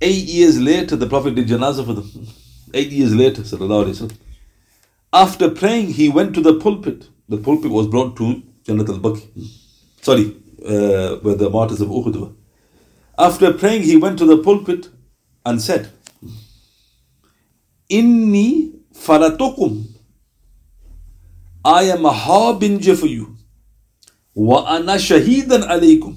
Eight 0.02 0.26
years 0.26 0.60
later, 0.60 0.96
the 0.96 1.08
Prophet 1.08 1.36
did 1.36 1.48
janazah 1.48 1.86
for 1.86 1.94
them. 1.94 2.28
Eight 2.74 2.92
years 2.92 3.14
later, 3.14 3.44
sallallahu 3.44 3.86
alayhi. 3.86 4.18
After 5.14 5.50
praying, 5.50 5.88
he 5.94 6.10
went 6.10 6.34
to 6.36 6.42
the 6.42 6.56
pulpit. 6.60 7.08
The 7.30 7.38
pulpit 7.38 7.70
was 7.72 7.88
brought 7.88 8.18
to 8.18 8.42
Jannat 8.66 8.90
al 8.90 9.00
Baqi. 9.00 9.28
Sorry, 10.02 10.36
uh, 10.66 11.18
where 11.18 11.36
the 11.36 11.50
martyrs 11.50 11.82
of 11.82 11.90
Uhud 11.90 12.20
were. 12.20 12.32
After 13.20 13.54
praying, 13.54 13.84
he 13.84 13.98
went 13.98 14.18
to 14.20 14.26
the 14.26 14.38
pulpit 14.38 14.90
and 15.46 15.62
said, 15.62 15.92
Inni 17.90 18.80
faratukum. 18.94 19.86
I 21.64 21.84
am 21.84 22.06
a 22.06 22.12
harbinger 22.12 22.96
for 22.96 23.06
you. 23.08 23.36
Wa 24.34 24.64
ana 24.66 24.94
shahidan 24.94 25.68
alaykum. 25.68 26.16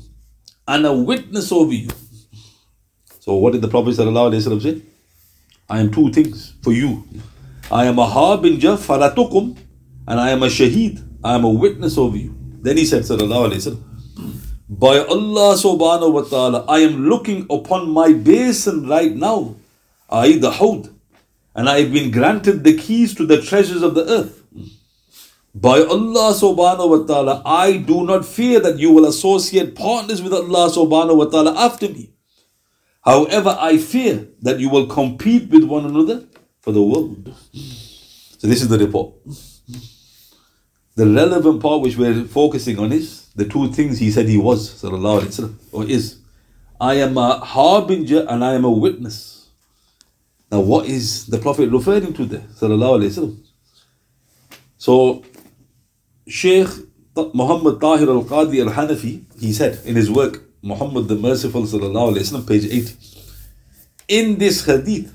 And 0.66 0.86
a 0.86 0.92
witness 0.92 1.52
over 1.52 1.74
you. 1.74 1.90
So 3.24 3.36
what 3.36 3.54
did 3.54 3.62
the 3.62 3.68
Prophet 3.68 3.94
say? 3.94 4.82
I 5.70 5.80
am 5.80 5.90
two 5.90 6.12
things 6.12 6.56
for 6.62 6.74
you. 6.74 7.08
I 7.72 7.86
am 7.86 7.98
a 7.98 8.04
harbinger 8.04 8.76
faratukum 8.76 9.56
and 10.06 10.20
I 10.20 10.28
am 10.28 10.42
a 10.42 10.48
shaheed. 10.48 11.02
I 11.24 11.34
am 11.34 11.44
a 11.44 11.48
witness 11.48 11.96
over 11.96 12.18
you. 12.18 12.34
Then 12.60 12.76
he 12.76 12.84
said, 12.84 13.04
Sallallahu 13.04 13.80
by 14.68 14.98
Allah 14.98 15.56
subhanahu 15.56 16.12
wa 16.12 16.22
ta'ala, 16.22 16.64
I 16.68 16.80
am 16.80 17.08
looking 17.08 17.46
upon 17.48 17.88
my 17.88 18.12
basin 18.12 18.86
right 18.88 19.16
now, 19.16 19.56
i.e. 20.10 20.38
the 20.38 20.50
Hawd, 20.50 20.90
and 21.54 21.66
I 21.66 21.80
have 21.80 21.92
been 21.94 22.10
granted 22.10 22.62
the 22.62 22.76
keys 22.76 23.14
to 23.14 23.24
the 23.24 23.40
treasures 23.40 23.82
of 23.82 23.94
the 23.94 24.04
earth. 24.04 24.42
By 25.54 25.80
Allah 25.80 26.34
subhanahu 26.34 26.90
wa 26.90 27.06
ta'ala, 27.06 27.42
I 27.46 27.78
do 27.78 28.04
not 28.04 28.26
fear 28.26 28.60
that 28.60 28.78
you 28.78 28.92
will 28.92 29.06
associate 29.06 29.74
partners 29.74 30.20
with 30.20 30.34
Allah 30.34 30.68
subhanahu 30.68 31.16
wa 31.16 31.24
ta'ala 31.24 31.54
after 31.56 31.88
me. 31.88 32.13
However, 33.04 33.56
I 33.60 33.76
fear 33.76 34.28
that 34.40 34.60
you 34.60 34.70
will 34.70 34.86
compete 34.86 35.50
with 35.50 35.64
one 35.64 35.84
another 35.84 36.24
for 36.62 36.72
the 36.72 36.82
world. 36.82 37.34
So 38.38 38.46
this 38.46 38.62
is 38.62 38.68
the 38.68 38.78
report. 38.78 39.12
The 40.96 41.06
relevant 41.06 41.60
part 41.60 41.82
which 41.82 41.96
we're 41.96 42.24
focusing 42.24 42.78
on 42.78 42.92
is 42.92 43.28
the 43.34 43.44
two 43.44 43.72
things 43.72 43.98
he 43.98 44.10
said 44.10 44.28
he 44.28 44.38
was, 44.38 44.82
sallallahu 44.82 45.22
wasallam, 45.22 45.54
or 45.72 45.84
is. 45.84 46.20
I 46.80 46.94
am 46.94 47.18
a 47.18 47.38
harbinger 47.40 48.24
and 48.28 48.44
I 48.44 48.54
am 48.54 48.64
a 48.64 48.70
witness. 48.70 49.48
Now, 50.50 50.60
what 50.60 50.86
is 50.86 51.26
the 51.26 51.38
Prophet 51.38 51.70
referring 51.70 52.14
to 52.14 52.24
there, 52.24 52.46
sallallahu 52.54 53.02
wasallam? 53.02 53.38
So, 54.78 55.24
Sheikh 56.28 56.68
Muhammad 57.34 57.80
Tahir 57.80 58.08
al 58.08 58.24
Qadi 58.24 58.64
al 58.64 58.72
Hanafi, 58.72 59.24
he 59.40 59.52
said 59.52 59.80
in 59.84 59.96
his 59.96 60.10
work, 60.10 60.43
Muhammad 60.64 61.08
the 61.08 61.14
Merciful, 61.14 61.62
sallallahu 61.62 62.14
alaihi 62.14 62.24
wasallam, 62.24 62.48
page 62.48 62.64
80, 62.64 62.96
in 64.08 64.38
this 64.38 64.64
hadith, 64.64 65.12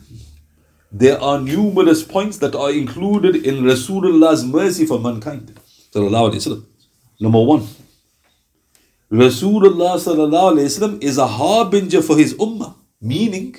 there 0.92 1.20
are 1.22 1.42
numerous 1.42 2.04
points 2.04 2.38
that 2.38 2.54
are 2.56 2.72
included 2.72 3.36
in 3.36 3.64
Rasulullah's 3.64 4.46
mercy 4.46 4.86
for 4.86 5.00
mankind. 5.00 5.60
Number 5.96 7.42
one, 7.42 7.68
Rasulullah 9.12 11.02
is 11.02 11.18
a 11.18 11.28
harbinger 11.28 12.04
for 12.04 12.16
his 12.16 12.36
ummah, 12.36 12.76
meaning 13.02 13.56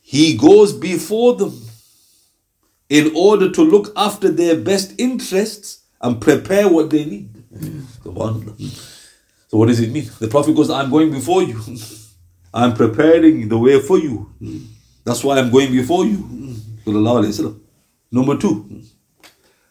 he 0.00 0.36
goes 0.36 0.72
before 0.72 1.34
them 1.34 1.60
in 2.88 3.10
order 3.16 3.50
to 3.50 3.62
look 3.62 3.92
after 3.96 4.30
their 4.30 4.56
best 4.56 4.94
interests 4.96 5.80
and 6.00 6.20
prepare 6.20 6.68
what 6.68 6.90
they 6.90 7.04
need. 7.04 7.30
Hmm. 7.58 8.93
So, 9.54 9.58
what 9.58 9.68
does 9.68 9.78
it 9.78 9.92
mean? 9.92 10.10
The 10.18 10.26
Prophet 10.26 10.56
goes, 10.56 10.68
I'm 10.68 10.90
going 10.90 11.12
before 11.12 11.44
you, 11.44 11.62
I'm 12.52 12.74
preparing 12.74 13.48
the 13.48 13.56
way 13.56 13.80
for 13.80 14.00
you. 14.00 14.28
That's 15.04 15.22
why 15.22 15.38
I'm 15.38 15.52
going 15.52 15.70
before 15.70 16.04
you. 16.04 16.56
Number 18.10 18.36
two, 18.36 18.82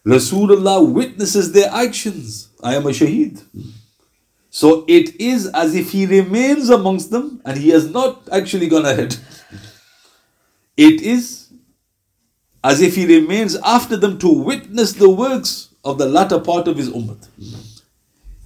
Rasulullah 0.06 0.90
witnesses 0.90 1.52
their 1.52 1.70
actions. 1.70 2.48
I 2.62 2.76
am 2.76 2.86
a 2.86 2.92
shaheed. 2.92 3.42
So 4.48 4.86
it 4.88 5.20
is 5.20 5.48
as 5.48 5.74
if 5.74 5.90
he 5.90 6.06
remains 6.06 6.70
amongst 6.70 7.10
them 7.10 7.42
and 7.44 7.58
he 7.58 7.68
has 7.68 7.90
not 7.90 8.26
actually 8.32 8.68
gone 8.68 8.86
ahead. 8.86 9.14
It 10.78 11.02
is 11.02 11.52
as 12.64 12.80
if 12.80 12.96
he 12.96 13.04
remains 13.04 13.54
after 13.56 13.98
them 13.98 14.18
to 14.20 14.32
witness 14.32 14.94
the 14.94 15.10
works 15.10 15.68
of 15.84 15.98
the 15.98 16.06
latter 16.06 16.40
part 16.40 16.68
of 16.68 16.78
his 16.78 16.88
ummah. 16.88 17.18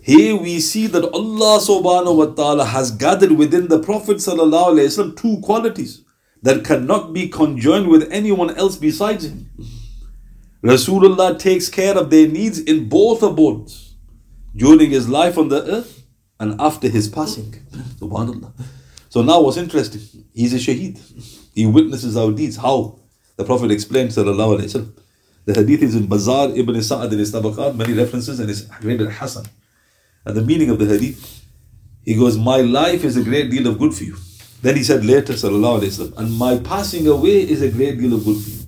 Here 0.09 0.35
we 0.35 0.59
see 0.59 0.87
that 0.87 1.05
Allah 1.13 1.61
subhanahu 1.61 2.17
wa 2.17 2.27
ta'ala 2.35 2.65
has 2.65 2.91
gathered 2.91 3.33
within 3.33 3.69
the 3.69 3.79
Prophet 3.79 4.17
sallallahu 4.17 5.15
two 5.19 5.39
qualities 5.43 6.03
that 6.41 6.65
cannot 6.65 7.13
be 7.13 7.29
conjoined 7.29 7.89
with 7.89 8.11
anyone 8.11 8.57
else 8.57 8.79
besides 8.79 9.27
him. 9.27 9.51
Rasulullah 10.65 11.39
takes 11.39 11.69
care 11.69 11.95
of 11.95 12.09
their 12.09 12.27
needs 12.27 12.59
in 12.59 12.89
both 12.89 13.23
abodes 13.23 13.97
during 14.57 14.93
his 14.93 15.11
life 15.11 15.37
on 15.37 15.51
the 15.51 15.63
earth 15.65 16.05
and 16.41 16.59
after 16.59 16.89
his 16.89 17.07
passing. 17.07 17.53
Subhanallah. 18.01 18.51
So 19.11 19.21
now 19.21 19.43
what's 19.43 19.59
interesting, 19.59 20.25
he's 20.33 20.55
a 20.55 20.57
shaheed. 20.57 20.99
He 21.55 21.67
witnesses 21.67 22.17
our 22.17 22.33
deeds. 22.33 22.57
How? 22.57 22.99
The 23.37 23.45
Prophet 23.45 23.71
explained, 23.71 24.13
sallallahu 24.13 24.91
The 25.45 25.53
hadith 25.53 25.83
is 25.83 25.95
in 25.95 26.07
Bazar 26.07 26.57
ibn 26.57 26.83
Sa'ad 26.83 27.13
in 27.13 27.19
his 27.19 27.31
tabaqat, 27.31 27.77
many 27.77 27.93
references, 27.93 28.41
and 28.41 28.49
it's 28.49 28.65
rated 28.83 29.11
Hassan. 29.11 29.45
And 30.29 30.37
the 30.37 30.43
meaning 30.43 30.69
of 30.69 30.79
the 30.79 30.85
hadith, 30.85 31.43
he 32.05 32.15
goes, 32.15 32.37
My 32.37 32.59
life 32.59 33.03
is 33.03 33.17
a 33.17 33.25
great 33.25 33.51
deal 33.51 33.67
of 33.67 33.79
good 33.79 33.95
for 33.95 34.05
you. 34.05 34.15
Then 34.61 34.77
he 34.77 34.83
said 34.85 35.03
later, 35.03 35.33
sallallahu 35.33 36.19
and 36.19 36.37
my 36.37 36.59
passing 36.59 37.07
away 37.07 37.49
is 37.49 37.63
a 37.63 37.71
great 37.71 37.99
deal 37.99 38.13
of 38.13 38.27
good 38.27 38.37
for 38.37 38.51
you. 38.51 38.59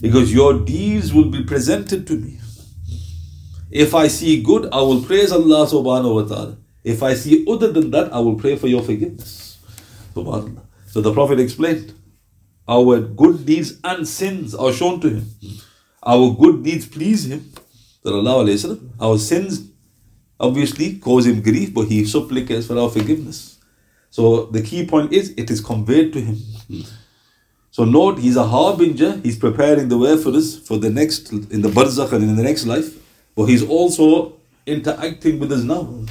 He 0.00 0.08
goes, 0.08 0.32
Your 0.32 0.60
deeds 0.60 1.12
will 1.12 1.30
be 1.30 1.42
presented 1.42 2.06
to 2.06 2.12
me. 2.14 2.38
If 3.72 3.92
I 3.92 4.06
see 4.06 4.40
good, 4.40 4.68
I 4.72 4.82
will 4.82 5.02
praise 5.02 5.32
Allah 5.32 5.66
subhanahu 5.66 6.14
wa 6.14 6.28
ta'ala. 6.28 6.58
If 6.84 7.02
I 7.02 7.14
see 7.14 7.44
other 7.48 7.72
than 7.72 7.90
that, 7.90 8.12
I 8.12 8.20
will 8.20 8.36
pray 8.36 8.54
for 8.54 8.68
your 8.68 8.82
forgiveness. 8.82 9.58
Subhanallah. 10.14 10.62
So 10.86 11.00
the 11.00 11.12
Prophet 11.12 11.40
explained, 11.40 11.92
our 12.68 13.00
good 13.00 13.44
deeds 13.44 13.80
and 13.82 14.06
sins 14.06 14.54
are 14.54 14.72
shown 14.72 15.00
to 15.00 15.10
him. 15.10 15.26
Our 16.04 16.32
good 16.36 16.62
deeds 16.62 16.86
please 16.86 17.24
him. 17.24 17.50
Our 18.04 19.18
sins 19.18 19.71
obviously 20.42 20.98
cause 20.98 21.26
him 21.26 21.40
grief, 21.40 21.72
but 21.72 21.86
he 21.86 22.04
supplicates 22.04 22.66
for 22.66 22.78
our 22.78 22.90
forgiveness. 22.90 23.58
So 24.10 24.46
the 24.46 24.60
key 24.60 24.86
point 24.86 25.12
is 25.12 25.30
it 25.36 25.50
is 25.50 25.60
conveyed 25.60 26.12
to 26.12 26.20
him. 26.20 26.36
So 27.70 27.84
note, 27.84 28.18
he's 28.18 28.36
a 28.36 28.44
harbinger, 28.44 29.16
he's 29.22 29.38
preparing 29.38 29.88
the 29.88 29.96
way 29.96 30.18
for 30.18 30.30
us 30.30 30.58
for 30.58 30.76
the 30.76 30.90
next, 30.90 31.32
in 31.32 31.62
the 31.62 31.70
barzakh 31.70 32.12
and 32.12 32.22
in 32.24 32.36
the 32.36 32.42
next 32.42 32.66
life, 32.66 32.98
but 33.34 33.46
he's 33.46 33.66
also 33.66 34.34
interacting 34.66 35.38
with 35.38 35.50
us 35.52 35.62
now. 35.62 36.04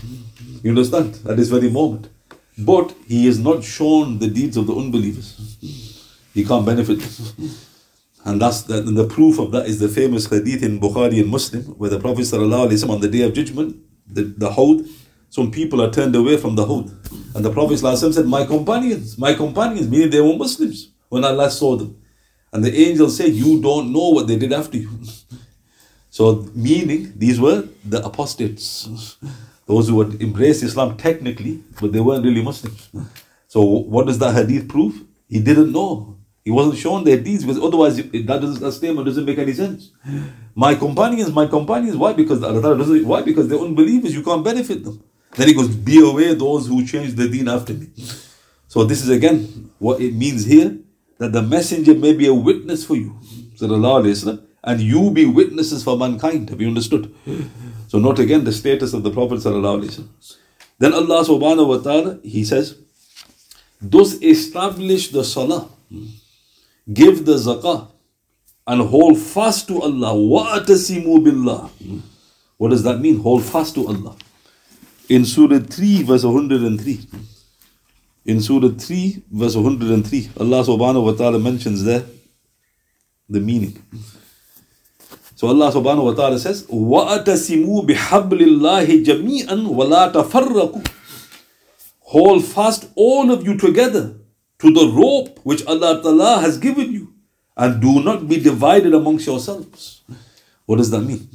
You 0.64 0.72
understand? 0.72 1.20
At 1.30 1.38
this 1.38 1.50
very 1.50 1.70
moment. 1.70 2.10
But 2.58 2.96
he 3.08 3.28
has 3.28 3.38
not 3.38 3.64
shown 3.64 4.18
the 4.18 4.28
deeds 4.28 4.58
of 4.58 4.66
the 4.66 4.76
unbelievers. 4.76 5.58
He 6.34 6.44
can't 6.46 6.66
benefit 6.66 7.00
And 8.24 8.42
that's 8.42 8.64
the, 8.64 8.78
and 8.78 8.96
the 8.96 9.08
proof 9.08 9.40
of 9.40 9.52
that 9.52 9.66
is 9.66 9.80
the 9.80 9.90
famous 9.90 10.28
hadith 10.28 10.64
in 10.64 10.80
Bukhari 10.80 11.20
and 11.20 11.30
Muslim, 11.30 11.64
where 11.78 11.90
the 11.90 12.00
Prophet 12.00 12.22
ﷺ, 12.22 12.90
on 12.90 13.02
the 13.02 13.08
day 13.08 13.22
of 13.22 13.34
judgment, 13.34 13.76
the, 14.08 14.24
the 14.24 14.52
Hawd, 14.52 14.86
some 15.30 15.52
people 15.52 15.82
are 15.82 15.92
turned 15.92 16.16
away 16.16 16.38
from 16.38 16.56
the 16.56 16.66
Hawd. 16.66 16.92
And 17.34 17.46
the 17.46 17.52
Prophet 17.52 17.78
said, 17.78 18.26
My 18.26 18.46
companions, 18.46 19.18
my 19.18 19.34
companions, 19.34 19.90
meaning 19.90 20.10
they 20.10 20.22
were 20.22 20.36
Muslims 20.36 20.92
when 21.10 21.24
I 21.24 21.32
last 21.32 21.58
saw 21.58 21.76
them. 21.78 22.02
And 22.52 22.64
the 22.64 22.76
angel 22.76 23.10
said, 23.10 23.34
You 23.34 23.62
don't 23.62 23.94
know 23.94 24.10
what 24.10 24.28
they 24.28 24.38
did 24.38 24.52
after 24.52 24.78
you. 24.78 24.90
so, 26.10 26.48
meaning, 26.54 27.14
these 27.16 27.40
were 27.40 27.68
the 27.86 28.06
apostates. 28.06 29.18
Those 29.68 29.88
who 29.88 30.02
had 30.02 30.22
embraced 30.22 30.64
Islam 30.64 30.98
technically, 30.98 31.64
but 31.80 31.94
they 31.94 32.02
weren't 32.02 32.26
really 32.26 32.44
Muslims. 32.44 32.90
So, 33.48 33.64
what 33.64 34.08
does 34.08 34.20
that 34.20 34.34
hadith 34.34 34.68
prove? 34.68 35.02
He 35.30 35.40
didn't 35.40 35.72
know. 35.72 36.18
He 36.44 36.50
wasn't 36.50 36.78
shown 36.78 37.04
their 37.04 37.18
deeds 37.18 37.44
because 37.44 37.62
otherwise 37.62 37.98
that, 37.98 38.26
doesn't, 38.26 38.60
that 38.62 38.72
statement 38.72 39.06
doesn't 39.06 39.26
make 39.26 39.38
any 39.38 39.54
sense. 39.54 39.92
My 40.56 40.74
companions, 40.74 41.32
my 41.32 41.46
companions, 41.46 41.96
why? 41.96 42.14
Because 42.14 42.44
Allah 42.44 42.78
doesn't, 42.78 43.06
why? 43.06 43.22
Because 43.22 43.48
they're 43.48 43.60
unbelievers, 43.60 44.14
you 44.14 44.24
can't 44.24 44.44
benefit 44.44 44.84
them. 44.84 45.04
Then 45.36 45.48
he 45.48 45.54
goes, 45.54 45.68
Be 45.70 46.00
aware 46.02 46.34
those 46.34 46.68
who 46.68 46.86
change 46.86 47.14
the 47.14 47.30
deen 47.30 47.48
after 47.48 47.74
me. 47.74 47.88
So 48.68 48.84
this 48.84 49.04
is 49.04 49.10
again 49.10 49.70
what 49.80 50.02
it 50.02 50.14
means 50.14 50.46
here 50.46 50.78
that 51.20 51.32
the 51.32 51.42
messenger 51.42 51.94
may 51.94 52.14
be 52.14 52.28
a 52.28 52.34
witness 52.34 52.84
for 52.84 52.96
you. 52.96 53.20
And 54.64 54.82
you 54.82 55.12
be 55.12 55.26
witnesses 55.26 55.84
for 55.84 55.98
mankind. 55.98 56.50
Have 56.50 56.60
you 56.60 56.68
understood? 56.68 57.14
So 57.88 58.00
note 58.00 58.20
again 58.20 58.44
the 58.44 58.52
status 58.52 58.94
of 58.94 59.04
the 59.04 59.12
Prophet. 59.12 59.44
Then 59.44 60.94
Allah 60.94 61.24
subhanahu 61.24 61.68
wa 61.68 61.78
ta'ala, 61.78 62.20
He 62.24 62.44
says, 62.44 62.78
Thus 63.82 64.14
establish 64.22 65.10
the 65.10 65.24
salah 65.24 65.70
hmm 65.90 66.06
give 66.93 67.25
the 67.25 67.35
zakah, 67.35 67.89
and 68.67 68.83
hold 68.83 69.19
fast 69.19 69.69
to 69.69 69.81
Allah. 69.81 70.13
وَأَتَسِمُوا 70.15 71.25
بِاللَّهِ 71.25 72.03
What 72.57 72.71
does 72.71 72.83
that 72.83 73.01
mean? 73.01 73.21
Hold 73.21 73.45
fast 73.45 73.75
to 73.75 73.87
Allah. 73.87 74.17
In 75.09 75.25
Surah 75.25 75.61
3, 75.61 76.03
verse 76.03 76.25
103. 76.25 77.01
In 78.27 78.41
Surah 78.41 78.71
3, 78.71 79.23
verse 79.31 79.55
103, 79.55 80.31
Allah 80.41 80.65
subhanahu 80.65 81.05
wa 81.05 81.13
ta'ala 81.13 81.39
mentions 81.39 81.85
there 81.85 82.05
the 83.29 83.41
meaning. 83.41 83.79
So 85.37 85.49
Allah 85.49 85.71
subhanahu 85.71 86.05
wa 86.05 86.15
ta'ala 86.15 86.39
says, 86.39 86.67
وَأَتَسِمُوا 86.67 87.87
بِحَبْلِ 87.87 88.41
اللَّهِ 88.41 89.05
جَمِيعًا 89.05 89.69
وَلَا 89.69 90.13
تَفَرَّقُوا 90.13 90.89
Hold 92.01 92.45
fast 92.45 92.89
all 92.95 93.31
of 93.31 93.47
you 93.47 93.57
together 93.57 94.15
to 94.62 94.72
the 94.72 94.88
rope 94.94 95.40
which 95.44 95.66
Allah 95.66 96.02
Ta'ala 96.02 96.40
has 96.42 96.58
given 96.58 96.92
you 96.94 97.14
and 97.58 97.82
do 97.82 98.02
not 98.02 98.28
be 98.30 98.40
divided 98.40 98.94
amongst 98.94 99.26
yourselves. 99.26 100.02
What 100.66 100.78
does 100.78 100.92
that 100.92 101.02
mean? 101.02 101.28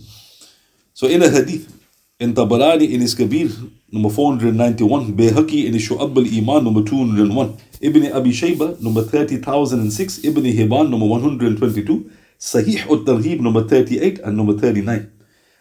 So 0.94 1.06
in 1.08 1.22
a 1.22 1.28
hadith, 1.28 1.72
in 2.18 2.34
Tabarani 2.34 2.90
in 2.92 3.00
his 3.00 3.14
Kabir, 3.14 3.50
number 3.92 4.08
491, 4.08 5.16
Bayhaqi 5.16 5.66
in 5.66 5.74
his 5.74 5.86
Shu'ab 5.88 6.16
al-Iman, 6.16 6.64
number 6.64 6.82
201, 6.82 7.58
Ibn 7.80 8.12
Abi 8.12 8.30
Shayba, 8.30 8.80
number 8.80 9.02
30,006, 9.02 10.24
Ibn 10.24 10.44
Hibban, 10.44 10.88
number 10.88 11.06
122, 11.06 12.10
Sahih 12.38 12.86
al-Targhib, 12.88 13.40
number 13.40 13.62
38 13.62 14.20
and 14.20 14.36
number 14.36 14.54
39. 14.56 15.12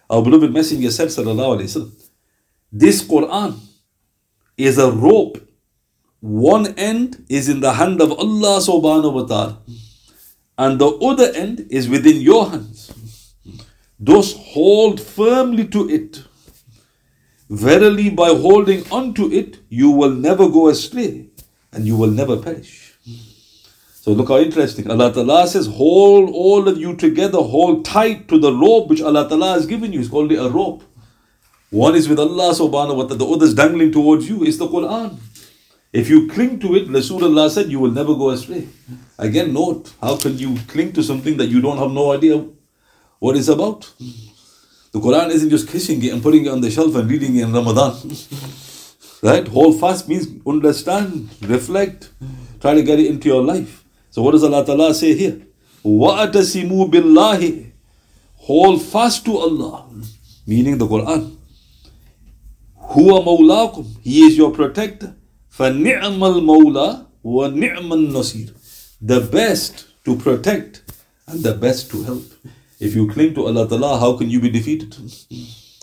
Our 0.09 0.21
beloved 0.21 0.53
Messenger 0.53 0.91
said, 0.91 1.07
Sallallahu 1.09 1.59
Alaihi 1.59 1.91
this 2.71 3.01
Quran 3.03 3.59
is 4.57 4.77
a 4.77 4.91
rope 4.91 5.37
one 6.25 6.73
end 6.75 7.23
is 7.29 7.47
in 7.47 7.59
the 7.59 7.73
hand 7.73 8.01
of 8.01 8.11
Allah 8.11 8.59
subhanahu 8.59 9.13
wa 9.13 9.25
ta'ala, 9.25 9.57
and 10.57 10.79
the 10.79 10.87
other 10.87 11.31
end 11.35 11.67
is 11.69 11.87
within 11.87 12.19
your 12.19 12.49
hands. 12.49 12.91
Thus 13.99 14.33
hold 14.33 14.99
firmly 14.99 15.67
to 15.67 15.87
it. 15.87 16.23
Verily, 17.47 18.09
by 18.09 18.29
holding 18.29 18.89
on 18.91 19.13
to 19.13 19.31
it, 19.31 19.59
you 19.69 19.91
will 19.91 20.09
never 20.09 20.49
go 20.49 20.67
astray 20.67 21.27
and 21.71 21.85
you 21.85 21.95
will 21.95 22.09
never 22.09 22.37
perish. 22.37 22.95
So 24.01 24.11
look 24.11 24.29
how 24.29 24.39
interesting. 24.39 24.89
Allah 24.89 25.13
Ta'ala 25.13 25.47
says, 25.47 25.67
hold 25.67 26.31
all 26.31 26.67
of 26.67 26.79
you 26.79 26.95
together, 26.95 27.37
hold 27.37 27.85
tight 27.85 28.27
to 28.29 28.39
the 28.39 28.51
rope 28.51 28.87
which 28.87 29.01
Allah 29.01 29.29
Ta'ala 29.29 29.53
has 29.53 29.67
given 29.67 29.93
you. 29.93 29.99
It's 29.99 30.09
called 30.09 30.31
a 30.31 30.49
rope. 30.49 30.83
One 31.69 31.93
is 31.95 32.09
with 32.09 32.19
Allah 32.19 32.51
subhanahu 32.53 32.95
wa 32.95 33.03
ta'ala, 33.03 33.17
the 33.17 33.27
other 33.27 33.45
is 33.45 33.53
dangling 33.53 33.91
towards 33.91 34.27
you. 34.27 34.43
It's 34.43 34.57
the 34.57 34.67
Quran. 34.67 35.17
If 35.94 36.08
you 36.08 36.28
cling 36.28 36.60
to 36.60 36.76
it, 36.76 36.88
Rasulullah 36.88 37.50
said, 37.50 37.68
you 37.68 37.80
will 37.80 37.90
never 37.90 38.14
go 38.14 38.30
astray. 38.30 38.68
Again, 39.18 39.52
note, 39.52 39.92
how 40.00 40.16
can 40.16 40.38
you 40.38 40.56
cling 40.68 40.92
to 40.92 41.02
something 41.02 41.36
that 41.38 41.46
you 41.46 41.60
don't 41.60 41.78
have 41.78 41.90
no 41.90 42.12
idea 42.12 42.44
what 43.18 43.36
it's 43.36 43.48
about? 43.48 43.92
The 44.92 45.00
Quran 45.00 45.30
isn't 45.30 45.50
just 45.50 45.68
kissing 45.68 46.02
it 46.04 46.12
and 46.12 46.22
putting 46.22 46.46
it 46.46 46.48
on 46.48 46.60
the 46.60 46.70
shelf 46.70 46.94
and 46.94 47.10
reading 47.10 47.36
it 47.36 47.42
in 47.42 47.52
Ramadan. 47.52 47.94
right? 49.22 49.46
Hold 49.48 49.80
fast 49.80 50.08
means 50.08 50.28
understand, 50.46 51.28
reflect, 51.42 52.10
try 52.60 52.74
to 52.74 52.82
get 52.82 52.98
it 52.98 53.06
into 53.06 53.28
your 53.28 53.42
life. 53.42 53.84
So 54.10 54.22
what 54.22 54.32
does 54.32 54.44
Allah 54.44 54.64
Ta'ala 54.64 54.94
say 54.94 55.14
here? 55.14 55.42
وَأَتَسِمُوا 55.84 56.90
بِاللَّهِ 56.90 57.70
Hold 58.36 58.82
fast 58.82 59.24
to 59.26 59.36
Allah, 59.36 59.86
meaning 60.46 60.78
the 60.78 60.86
Quran. 60.86 61.36
Huwa 62.80 63.24
mawlakum, 63.24 63.86
He 64.02 64.22
is 64.26 64.36
your 64.36 64.50
protector. 64.50 65.14
فَنِعْمَ 65.54 66.18
الْمَوْلَى 66.18 67.06
وَنِعْمَ 67.24 67.88
النَّصِيرُ 67.92 68.52
The 69.02 69.20
best 69.20 69.86
to 70.04 70.16
protect 70.16 70.82
and 71.26 71.42
the 71.42 71.54
best 71.54 71.90
to 71.90 72.02
help. 72.02 72.24
If 72.78 72.94
you 72.94 73.08
cling 73.10 73.34
to 73.34 73.46
Allah 73.46 73.68
Ta'ala, 73.68 73.98
how 73.98 74.16
can 74.16 74.30
you 74.30 74.40
be 74.40 74.50
defeated? 74.50 74.96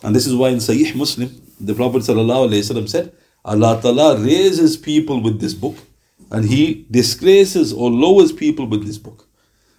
And 0.04 0.16
this 0.16 0.26
is 0.26 0.36
why 0.36 0.50
in 0.50 0.58
Sahih 0.58 0.96
Muslim, 0.96 1.30
the 1.60 1.74
Prophet 1.74 2.02
ﷺ 2.04 2.90
said, 2.90 3.12
Allah 3.46 3.80
Ta'ala 3.82 4.18
raises 4.20 4.76
people 4.78 5.22
with 5.22 5.40
this 5.40 5.54
book 5.54 5.76
and 6.32 6.46
He 6.46 6.86
disgraces 6.92 7.72
or 7.74 7.90
lowers 7.90 8.32
people 8.32 8.66
with 8.68 8.86
this 8.86 8.98
book. 8.98 9.28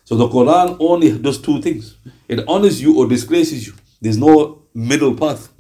So 0.05 0.17
the 0.17 0.29
Quran 0.29 0.77
only 0.81 1.19
does 1.19 1.39
two 1.41 1.61
things. 1.61 1.97
It 2.29 2.45
honors 2.49 2.81
you 2.81 2.99
or 2.99 3.07
disgraces 3.07 3.67
you. 3.67 3.75
There's 4.01 4.17
no 4.17 4.63
middle 4.75 5.15
path. 5.15 5.53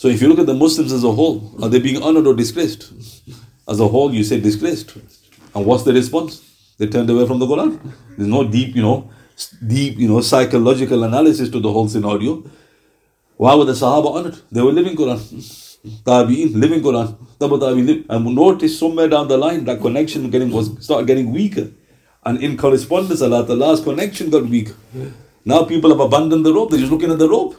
So 0.00 0.06
if 0.06 0.22
you 0.22 0.28
look 0.28 0.38
at 0.38 0.46
the 0.46 0.54
Muslims 0.54 0.92
as 0.92 1.02
a 1.02 1.10
whole, 1.10 1.52
are 1.60 1.68
they 1.68 1.80
being 1.80 2.00
honored 2.00 2.24
or 2.28 2.32
disgraced? 2.32 2.92
As 3.68 3.80
a 3.80 3.88
whole, 3.88 4.14
you 4.14 4.22
say 4.22 4.38
disgraced. 4.38 4.96
And 5.56 5.66
what's 5.66 5.82
the 5.82 5.92
response? 5.92 6.40
They 6.78 6.86
turned 6.86 7.10
away 7.10 7.26
from 7.26 7.40
the 7.40 7.46
Quran. 7.46 7.80
There's 8.16 8.28
no 8.28 8.44
deep, 8.44 8.76
you 8.76 8.82
know, 8.82 9.10
deep, 9.66 9.98
you 9.98 10.06
know, 10.06 10.20
psychological 10.20 11.02
analysis 11.02 11.50
to 11.50 11.58
the 11.58 11.72
whole 11.72 11.88
scenario. 11.88 12.44
Why 13.36 13.56
were 13.56 13.64
the 13.64 13.72
Sahaba 13.72 14.14
honored? 14.14 14.38
They 14.52 14.62
were 14.62 14.70
living 14.70 14.94
Quran. 14.94 15.18
Tabi'in, 16.04 16.54
living 16.54 16.80
Quran. 16.80 17.16
Tabi'in, 17.40 18.06
and 18.08 18.24
we 18.24 18.32
notice 18.32 18.78
somewhere 18.78 19.08
down 19.08 19.26
the 19.26 19.36
line 19.36 19.64
that 19.64 19.80
connection 19.80 20.30
getting 20.30 20.52
was 20.52 20.70
start 20.84 21.06
getting 21.06 21.32
weaker. 21.32 21.72
And 22.24 22.40
in 22.40 22.56
correspondence, 22.56 23.20
Allah 23.20 23.44
Ta'ala's 23.44 23.80
connection 23.80 24.30
got 24.30 24.44
weaker. 24.44 24.76
Now 25.44 25.64
people 25.64 25.90
have 25.90 25.98
abandoned 25.98 26.46
the 26.46 26.54
rope, 26.54 26.70
they're 26.70 26.78
just 26.78 26.92
looking 26.92 27.10
at 27.10 27.18
the 27.18 27.28
rope. 27.28 27.56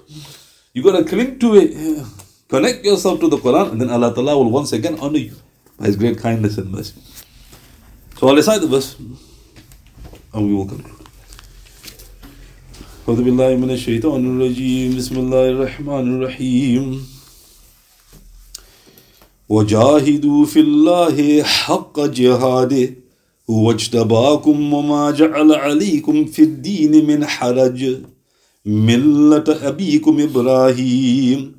You 0.74 0.84
gotta 0.84 1.04
cling 1.04 1.38
to 1.40 1.56
it. 1.56 1.76
Connect 2.50 2.84
yourself 2.84 3.20
to 3.20 3.30
the 3.30 3.38
Quran, 3.38 3.74
and 3.74 3.82
then 3.82 3.92
Allah 3.92 4.12
Ta'ala 4.12 4.36
will 4.36 4.50
once 4.50 4.74
again 4.74 4.98
honor 5.00 5.20
you 5.20 5.36
by 5.78 5.86
His 5.86 5.96
great 5.96 6.18
kindness 6.18 6.58
and 6.58 6.72
mercy. 6.72 6.96
So 8.18 8.28
I'll 8.28 8.36
recite 8.36 8.62
the 8.62 8.68
verse, 8.68 8.98
and 10.34 10.48
we 10.48 10.54
will 10.56 10.66
conclude. 10.66 10.96
أعوذ 13.10 13.22
بالله 13.26 13.56
من 13.56 13.72
الشيطان 13.72 14.22
الرجيم 14.22 14.98
بسم 14.98 15.18
الله 15.18 15.50
الرحمن 15.50 16.06
الرحيم 16.16 17.06
وجاهدوا 19.50 20.46
في 20.46 20.60
الله 20.60 21.44
حق 21.44 22.00
جهاده 22.00 22.94
هو 23.50 23.76
وما 24.46 25.12
جعل 25.12 25.52
عليكم 25.54 26.26
في 26.26 26.42
الدين 26.42 27.06
من 27.06 27.26
حرج 27.26 27.98
ملة 28.66 29.48
أبيكم 29.48 30.20
إبراهيم 30.20 31.59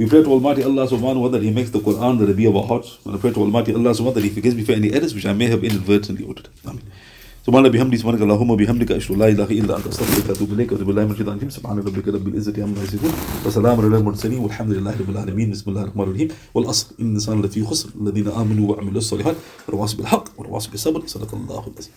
We 0.00 0.08
pray 0.08 0.22
to 0.22 0.30
Almighty 0.32 0.62
Allah 0.64 0.88
subhanahu 0.88 1.24
wa 1.24 1.28
ta'ala 1.28 1.44
He 1.44 1.50
makes 1.50 1.68
the 1.68 1.78
Quran 1.78 2.18
the 2.18 2.26
Rabi 2.26 2.46
of 2.46 2.56
our 2.56 2.66
hearts. 2.66 2.96
And 3.04 3.14
I 3.14 3.18
pray 3.18 3.32
to 3.32 3.40
Almighty 3.40 3.74
Allah 3.74 3.90
subhanahu 3.90 4.04
wa 4.06 4.12
ta'ala 4.12 4.28
He 4.28 4.30
forgives 4.30 4.56
me 4.56 4.64
for 4.64 4.72
any 4.72 4.90
errors 4.94 5.14
which 5.14 5.26
I 5.26 5.34
may 5.34 5.44
have 5.48 5.62
inadvertently 5.62 6.26
uttered. 6.26 6.48
Amen. 6.64 6.80
سبحان 7.46 7.68
بحمدي 7.68 7.96
سبحانك 7.96 8.22
اللهم 8.22 8.50
وبحمدك 8.50 8.92
اشهد 8.92 9.18
لا 9.18 9.28
اله 9.28 9.44
الا 9.44 9.76
انت 9.76 9.86
استغفرك 9.86 10.28
واتوب 10.28 10.52
اليك 10.52 10.72
واتوب 10.72 10.86
بالله 10.86 11.04
من 11.04 11.10
الشيطان 11.10 11.34
الرجيم 11.34 11.50
سبحان 11.50 11.78
ربك 11.78 12.08
رب 12.08 12.28
العزه 12.28 12.62
عما 12.62 12.82
يصفون 12.82 13.12
وسلام 13.46 13.80
على 13.80 13.96
المرسلين 13.96 14.38
والحمد 14.38 14.72
لله 14.72 14.94
رب 15.00 15.10
العالمين 15.10 15.50
بسم 15.50 15.70
الله 15.70 15.82
الرحمن 15.82 16.04
الرحيم 16.04 16.28
والاصل 16.54 16.86
ان 17.00 17.06
الانسان 17.06 17.42
لفي 17.42 17.64
خسر 17.64 17.88
الذين 18.00 18.28
امنوا 18.28 18.70
وعملوا 18.70 18.98
الصالحات 18.98 19.36
والواصل 19.68 19.96
بالحق 19.96 20.40
والواصل 20.40 20.70
بالصبر 20.70 21.02
صدق 21.06 21.34
الله 21.34 21.64
العظيم 21.72 21.92